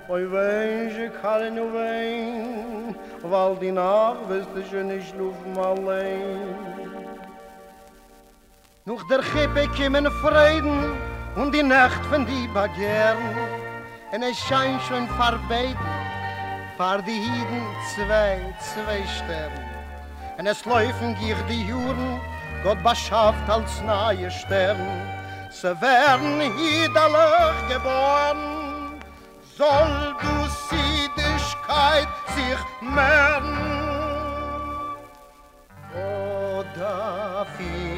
[0.09, 6.55] Oi wein, je kann nu wein, weil die Nacht wirst du schon nicht schlufen allein.
[8.85, 10.97] Noch der Kippe kimmen Freuden
[11.35, 13.37] und die Nacht von die Bagieren,
[14.11, 15.77] en es scheint schon verbeten,
[16.75, 18.39] fahr die Hieden zwei,
[18.73, 19.63] zwei Sterne.
[20.37, 22.19] En es laufen gier die Juren,
[22.63, 24.89] Gott beschafft als neue Sterne.
[25.51, 28.58] Sie werden hiederlich geboren,
[29.59, 30.35] soll du
[30.69, 33.57] Siedigkeit sich mehren.
[35.93, 37.88] O Davinu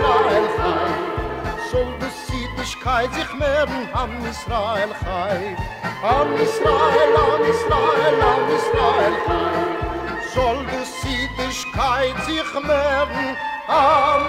[0.00, 5.56] Israel Chai, soll dus Yiddishkeit sich mehren, Am Israel Chai.
[6.02, 9.60] Am Israel, Am Israel, Am Israel Chai,
[10.34, 13.36] soll dus Yiddishkeit sich mehren,
[13.68, 14.20] Am